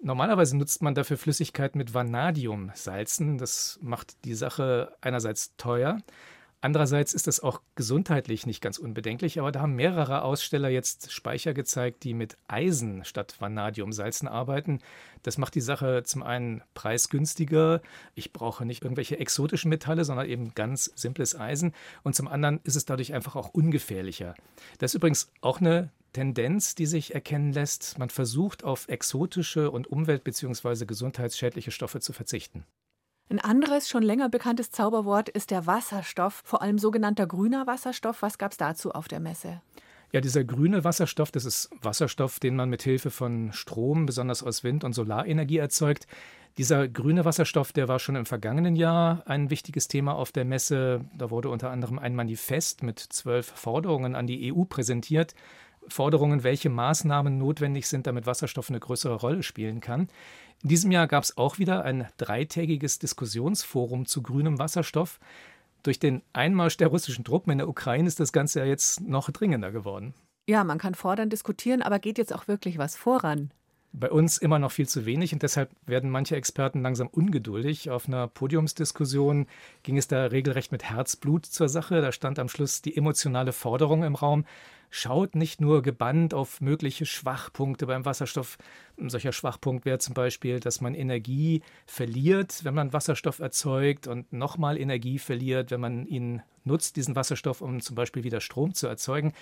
Normalerweise 0.00 0.56
nutzt 0.56 0.82
man 0.82 0.94
dafür 0.94 1.16
Flüssigkeit 1.16 1.76
mit 1.76 1.94
Vanadiumsalzen. 1.94 3.38
Das 3.38 3.78
macht 3.80 4.24
die 4.26 4.34
Sache 4.34 4.94
einerseits 5.00 5.56
teuer. 5.56 5.98
Andererseits 6.64 7.12
ist 7.12 7.26
das 7.26 7.40
auch 7.40 7.60
gesundheitlich 7.74 8.46
nicht 8.46 8.62
ganz 8.62 8.78
unbedenklich, 8.78 9.38
aber 9.38 9.52
da 9.52 9.60
haben 9.60 9.74
mehrere 9.74 10.22
Aussteller 10.22 10.70
jetzt 10.70 11.12
Speicher 11.12 11.52
gezeigt, 11.52 12.04
die 12.04 12.14
mit 12.14 12.38
Eisen 12.48 13.04
statt 13.04 13.36
Vanadiumsalzen 13.38 14.28
arbeiten. 14.28 14.78
Das 15.22 15.36
macht 15.36 15.54
die 15.56 15.60
Sache 15.60 16.04
zum 16.04 16.22
einen 16.22 16.62
preisgünstiger. 16.72 17.82
Ich 18.14 18.32
brauche 18.32 18.64
nicht 18.64 18.82
irgendwelche 18.82 19.18
exotischen 19.18 19.68
Metalle, 19.68 20.06
sondern 20.06 20.26
eben 20.26 20.54
ganz 20.54 20.90
simples 20.94 21.38
Eisen. 21.38 21.74
Und 22.02 22.16
zum 22.16 22.28
anderen 22.28 22.60
ist 22.64 22.76
es 22.76 22.86
dadurch 22.86 23.12
einfach 23.12 23.36
auch 23.36 23.50
ungefährlicher. 23.50 24.34
Das 24.78 24.92
ist 24.92 24.94
übrigens 24.94 25.30
auch 25.42 25.60
eine 25.60 25.90
Tendenz, 26.14 26.74
die 26.74 26.86
sich 26.86 27.14
erkennen 27.14 27.52
lässt. 27.52 27.98
Man 27.98 28.08
versucht 28.08 28.64
auf 28.64 28.88
exotische 28.88 29.70
und 29.70 29.86
umwelt- 29.86 30.24
bzw. 30.24 30.86
gesundheitsschädliche 30.86 31.72
Stoffe 31.72 32.00
zu 32.00 32.14
verzichten. 32.14 32.64
Ein 33.30 33.40
anderes, 33.40 33.88
schon 33.88 34.02
länger 34.02 34.28
bekanntes 34.28 34.70
Zauberwort 34.70 35.28
ist 35.30 35.50
der 35.50 35.66
Wasserstoff, 35.66 36.42
vor 36.44 36.60
allem 36.62 36.78
sogenannter 36.78 37.26
grüner 37.26 37.66
Wasserstoff. 37.66 38.20
Was 38.22 38.36
gab 38.38 38.52
es 38.52 38.58
dazu 38.58 38.92
auf 38.92 39.08
der 39.08 39.20
Messe? 39.20 39.62
Ja, 40.12 40.20
dieser 40.20 40.44
grüne 40.44 40.84
Wasserstoff, 40.84 41.32
das 41.32 41.44
ist 41.44 41.70
Wasserstoff, 41.82 42.38
den 42.38 42.54
man 42.54 42.70
mit 42.70 42.82
Hilfe 42.82 43.10
von 43.10 43.52
Strom, 43.52 44.06
besonders 44.06 44.42
aus 44.44 44.62
Wind- 44.62 44.84
und 44.84 44.92
Solarenergie 44.92 45.58
erzeugt. 45.58 46.06
Dieser 46.56 46.86
grüne 46.86 47.24
Wasserstoff, 47.24 47.72
der 47.72 47.88
war 47.88 47.98
schon 47.98 48.14
im 48.14 48.26
vergangenen 48.26 48.76
Jahr 48.76 49.24
ein 49.26 49.50
wichtiges 49.50 49.88
Thema 49.88 50.14
auf 50.14 50.30
der 50.30 50.44
Messe. 50.44 51.04
Da 51.16 51.30
wurde 51.30 51.48
unter 51.48 51.70
anderem 51.70 51.98
ein 51.98 52.14
Manifest 52.14 52.84
mit 52.84 53.00
zwölf 53.00 53.46
Forderungen 53.46 54.14
an 54.14 54.28
die 54.28 54.54
EU 54.54 54.62
präsentiert. 54.64 55.34
Forderungen, 55.88 56.44
welche 56.44 56.70
Maßnahmen 56.70 57.36
notwendig 57.36 57.88
sind, 57.88 58.06
damit 58.06 58.26
Wasserstoff 58.26 58.70
eine 58.70 58.80
größere 58.80 59.16
Rolle 59.16 59.42
spielen 59.42 59.80
kann. 59.80 60.08
In 60.64 60.68
diesem 60.68 60.90
Jahr 60.90 61.06
gab 61.06 61.22
es 61.22 61.36
auch 61.36 61.58
wieder 61.58 61.84
ein 61.84 62.08
dreitägiges 62.16 62.98
Diskussionsforum 62.98 64.06
zu 64.06 64.22
grünem 64.22 64.58
Wasserstoff. 64.58 65.20
Durch 65.82 65.98
den 65.98 66.22
Einmarsch 66.32 66.78
der 66.78 66.88
russischen 66.88 67.22
Truppen 67.22 67.52
in 67.52 67.58
der 67.58 67.68
Ukraine 67.68 68.08
ist 68.08 68.18
das 68.18 68.32
Ganze 68.32 68.60
ja 68.60 68.64
jetzt 68.64 69.02
noch 69.02 69.30
dringender 69.30 69.72
geworden. 69.72 70.14
Ja, 70.48 70.64
man 70.64 70.78
kann 70.78 70.94
fordern, 70.94 71.28
diskutieren, 71.28 71.82
aber 71.82 71.98
geht 71.98 72.16
jetzt 72.16 72.34
auch 72.34 72.48
wirklich 72.48 72.78
was 72.78 72.96
voran? 72.96 73.50
Bei 73.92 74.10
uns 74.10 74.38
immer 74.38 74.58
noch 74.58 74.72
viel 74.72 74.88
zu 74.88 75.04
wenig 75.04 75.34
und 75.34 75.42
deshalb 75.42 75.70
werden 75.84 76.08
manche 76.08 76.34
Experten 76.34 76.80
langsam 76.80 77.08
ungeduldig. 77.08 77.90
Auf 77.90 78.08
einer 78.08 78.26
Podiumsdiskussion 78.26 79.46
ging 79.82 79.98
es 79.98 80.08
da 80.08 80.24
regelrecht 80.24 80.72
mit 80.72 80.84
Herzblut 80.84 81.44
zur 81.44 81.68
Sache. 81.68 82.00
Da 82.00 82.10
stand 82.10 82.38
am 82.38 82.48
Schluss 82.48 82.80
die 82.80 82.96
emotionale 82.96 83.52
Forderung 83.52 84.02
im 84.02 84.14
Raum, 84.14 84.46
schaut 84.94 85.34
nicht 85.34 85.60
nur 85.60 85.82
gebannt 85.82 86.34
auf 86.34 86.60
mögliche 86.60 87.04
Schwachpunkte 87.04 87.86
beim 87.86 88.04
Wasserstoff. 88.04 88.58
Ein 88.96 89.10
solcher 89.10 89.32
Schwachpunkt 89.32 89.84
wäre 89.84 89.98
zum 89.98 90.14
Beispiel, 90.14 90.60
dass 90.60 90.80
man 90.80 90.94
Energie 90.94 91.62
verliert, 91.84 92.64
wenn 92.64 92.74
man 92.74 92.92
Wasserstoff 92.92 93.40
erzeugt 93.40 94.06
und 94.06 94.32
nochmal 94.32 94.78
Energie 94.78 95.18
verliert, 95.18 95.72
wenn 95.72 95.80
man 95.80 96.06
ihn 96.06 96.42
nutzt, 96.62 96.94
diesen 96.94 97.16
Wasserstoff, 97.16 97.60
um 97.60 97.80
zum 97.80 97.96
Beispiel 97.96 98.22
wieder 98.22 98.40
Strom 98.40 98.72
zu 98.72 98.86
erzeugen. 98.86 99.32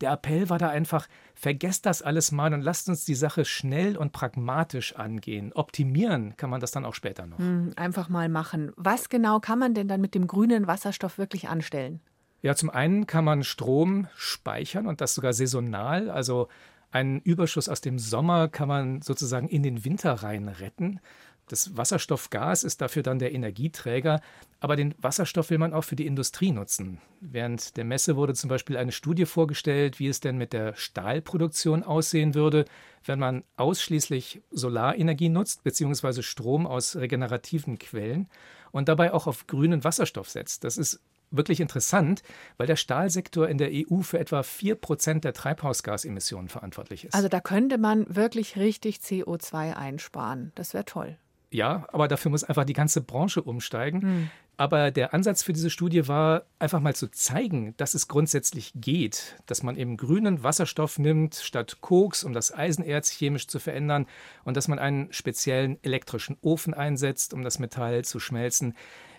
Der 0.00 0.10
Appell 0.10 0.50
war 0.50 0.58
da 0.58 0.70
einfach, 0.70 1.06
vergesst 1.34 1.86
das 1.86 2.02
alles 2.02 2.32
mal 2.32 2.52
und 2.52 2.62
lasst 2.62 2.88
uns 2.88 3.04
die 3.04 3.14
Sache 3.14 3.44
schnell 3.44 3.96
und 3.96 4.10
pragmatisch 4.10 4.96
angehen. 4.96 5.52
Optimieren 5.52 6.36
kann 6.36 6.50
man 6.50 6.60
das 6.60 6.72
dann 6.72 6.84
auch 6.84 6.94
später 6.94 7.26
noch. 7.26 7.38
Hm, 7.38 7.74
einfach 7.76 8.08
mal 8.08 8.28
machen. 8.28 8.72
Was 8.74 9.08
genau 9.08 9.38
kann 9.38 9.60
man 9.60 9.72
denn 9.72 9.86
dann 9.86 10.00
mit 10.00 10.16
dem 10.16 10.26
grünen 10.26 10.66
Wasserstoff 10.66 11.16
wirklich 11.16 11.48
anstellen? 11.48 12.00
Ja, 12.42 12.54
zum 12.54 12.70
einen 12.70 13.06
kann 13.06 13.24
man 13.24 13.44
Strom 13.44 14.08
speichern 14.16 14.86
und 14.86 15.00
das 15.00 15.14
sogar 15.14 15.32
saisonal. 15.32 16.10
Also 16.10 16.48
einen 16.90 17.20
Überschuss 17.20 17.68
aus 17.68 17.80
dem 17.80 17.98
Sommer 17.98 18.48
kann 18.48 18.68
man 18.68 19.02
sozusagen 19.02 19.48
in 19.48 19.62
den 19.62 19.84
Winter 19.84 20.12
rein 20.12 20.48
retten. 20.48 21.00
Das 21.48 21.76
Wasserstoffgas 21.76 22.64
ist 22.64 22.80
dafür 22.80 23.04
dann 23.04 23.20
der 23.20 23.32
Energieträger, 23.32 24.20
aber 24.58 24.74
den 24.74 24.96
Wasserstoff 24.98 25.50
will 25.50 25.58
man 25.58 25.72
auch 25.72 25.84
für 25.84 25.94
die 25.94 26.06
Industrie 26.06 26.50
nutzen. 26.50 26.98
Während 27.20 27.76
der 27.76 27.84
Messe 27.84 28.16
wurde 28.16 28.34
zum 28.34 28.48
Beispiel 28.48 28.76
eine 28.76 28.90
Studie 28.90 29.26
vorgestellt, 29.26 30.00
wie 30.00 30.08
es 30.08 30.18
denn 30.18 30.38
mit 30.38 30.52
der 30.52 30.74
Stahlproduktion 30.74 31.84
aussehen 31.84 32.34
würde, 32.34 32.64
wenn 33.04 33.20
man 33.20 33.44
ausschließlich 33.56 34.42
Solarenergie 34.50 35.28
nutzt, 35.28 35.62
beziehungsweise 35.62 36.24
Strom 36.24 36.66
aus 36.66 36.96
regenerativen 36.96 37.78
Quellen 37.78 38.28
und 38.72 38.88
dabei 38.88 39.12
auch 39.12 39.28
auf 39.28 39.46
grünen 39.46 39.84
Wasserstoff 39.84 40.28
setzt. 40.28 40.64
Das 40.64 40.76
ist 40.76 41.00
wirklich 41.30 41.60
interessant, 41.60 42.22
weil 42.56 42.66
der 42.66 42.76
Stahlsektor 42.76 43.48
in 43.48 43.58
der 43.58 43.70
EU 43.72 44.02
für 44.02 44.18
etwa 44.18 44.42
4 44.42 44.74
Prozent 44.76 45.24
der 45.24 45.32
Treibhausgasemissionen 45.32 46.48
verantwortlich 46.48 47.04
ist. 47.04 47.14
Also 47.14 47.28
da 47.28 47.40
könnte 47.40 47.78
man 47.78 48.06
wirklich 48.14 48.56
richtig 48.56 48.98
CO2 48.98 49.74
einsparen. 49.74 50.52
Das 50.54 50.74
wäre 50.74 50.84
toll. 50.84 51.18
Ja, 51.50 51.86
aber 51.92 52.08
dafür 52.08 52.30
muss 52.30 52.44
einfach 52.44 52.64
die 52.64 52.72
ganze 52.72 53.00
Branche 53.00 53.42
umsteigen. 53.42 54.02
Hm. 54.02 54.30
Aber 54.58 54.90
der 54.90 55.12
Ansatz 55.12 55.42
für 55.42 55.52
diese 55.52 55.68
Studie 55.68 56.08
war, 56.08 56.44
einfach 56.58 56.80
mal 56.80 56.94
zu 56.94 57.10
zeigen, 57.10 57.74
dass 57.76 57.92
es 57.92 58.08
grundsätzlich 58.08 58.72
geht, 58.74 59.36
dass 59.44 59.62
man 59.62 59.76
eben 59.76 59.98
grünen 59.98 60.42
Wasserstoff 60.42 60.98
nimmt 60.98 61.34
statt 61.34 61.78
Koks, 61.82 62.24
um 62.24 62.32
das 62.32 62.54
Eisenerz 62.54 63.10
chemisch 63.10 63.48
zu 63.48 63.58
verändern 63.58 64.06
und 64.44 64.56
dass 64.56 64.66
man 64.66 64.78
einen 64.78 65.12
speziellen 65.12 65.78
elektrischen 65.82 66.38
Ofen 66.40 66.72
einsetzt, 66.72 67.34
um 67.34 67.42
das 67.42 67.58
Metall 67.58 68.04
zu 68.04 68.18
schmelzen. 68.18 68.74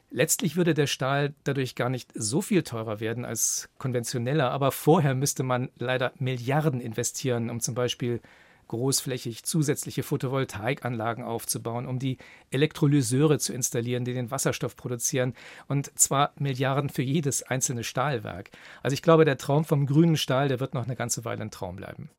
Letztlich 0.09 0.55
würde 0.55 0.73
der 0.73 0.87
Stahl 0.87 1.33
dadurch 1.43 1.75
gar 1.75 1.89
nicht 1.89 2.11
so 2.15 2.41
viel 2.41 2.63
teurer 2.63 2.99
werden 2.99 3.25
als 3.25 3.69
konventioneller, 3.77 4.51
aber 4.51 4.71
vorher 4.71 5.15
müsste 5.15 5.43
man 5.43 5.69
leider 5.77 6.13
Milliarden 6.17 6.79
investieren, 6.79 7.49
um 7.49 7.59
zum 7.59 7.75
Beispiel 7.75 8.21
großflächig 8.67 9.43
zusätzliche 9.43 10.03
Photovoltaikanlagen 10.03 11.23
aufzubauen, 11.23 11.85
um 11.85 11.99
die 11.99 12.17
Elektrolyseure 12.51 13.39
zu 13.39 13.53
installieren, 13.53 14.05
die 14.05 14.13
den 14.13 14.31
Wasserstoff 14.31 14.75
produzieren, 14.75 15.33
und 15.67 15.97
zwar 15.99 16.33
Milliarden 16.37 16.89
für 16.89 17.03
jedes 17.03 17.43
einzelne 17.43 17.83
Stahlwerk. 17.83 18.51
Also 18.83 18.93
ich 18.93 19.01
glaube, 19.01 19.25
der 19.25 19.37
Traum 19.37 19.65
vom 19.65 19.85
grünen 19.85 20.17
Stahl, 20.17 20.47
der 20.47 20.59
wird 20.59 20.73
noch 20.73 20.85
eine 20.85 20.95
ganze 20.95 21.25
Weile 21.25 21.41
ein 21.41 21.51
Traum 21.51 21.75
bleiben. 21.75 22.09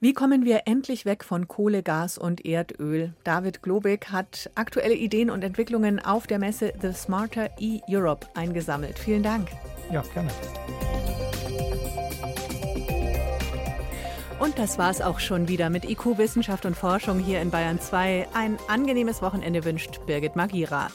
Wie 0.00 0.12
kommen 0.12 0.44
wir 0.44 0.62
endlich 0.66 1.06
weg 1.06 1.24
von 1.24 1.48
Kohle, 1.48 1.82
Gas 1.82 2.18
und 2.18 2.46
Erdöl? 2.46 3.14
David 3.24 3.62
Globig 3.62 4.12
hat 4.12 4.48
aktuelle 4.54 4.94
Ideen 4.94 5.28
und 5.28 5.42
Entwicklungen 5.42 5.98
auf 5.98 6.28
der 6.28 6.38
Messe 6.38 6.72
The 6.80 6.92
Smarter 6.92 7.50
E-Europe 7.58 8.28
eingesammelt. 8.34 8.96
Vielen 8.96 9.24
Dank. 9.24 9.48
Ja, 9.90 10.04
gerne. 10.14 10.30
Und 14.38 14.56
das 14.60 14.78
war 14.78 14.90
es 14.92 15.00
auch 15.00 15.18
schon 15.18 15.48
wieder 15.48 15.68
mit 15.68 15.84
IQ 15.84 16.16
Wissenschaft 16.16 16.64
und 16.64 16.76
Forschung 16.76 17.18
hier 17.18 17.42
in 17.42 17.50
Bayern 17.50 17.80
2. 17.80 18.28
Ein 18.34 18.56
angenehmes 18.68 19.20
Wochenende 19.20 19.64
wünscht 19.64 20.06
Birgit 20.06 20.36
Magira. 20.36 20.92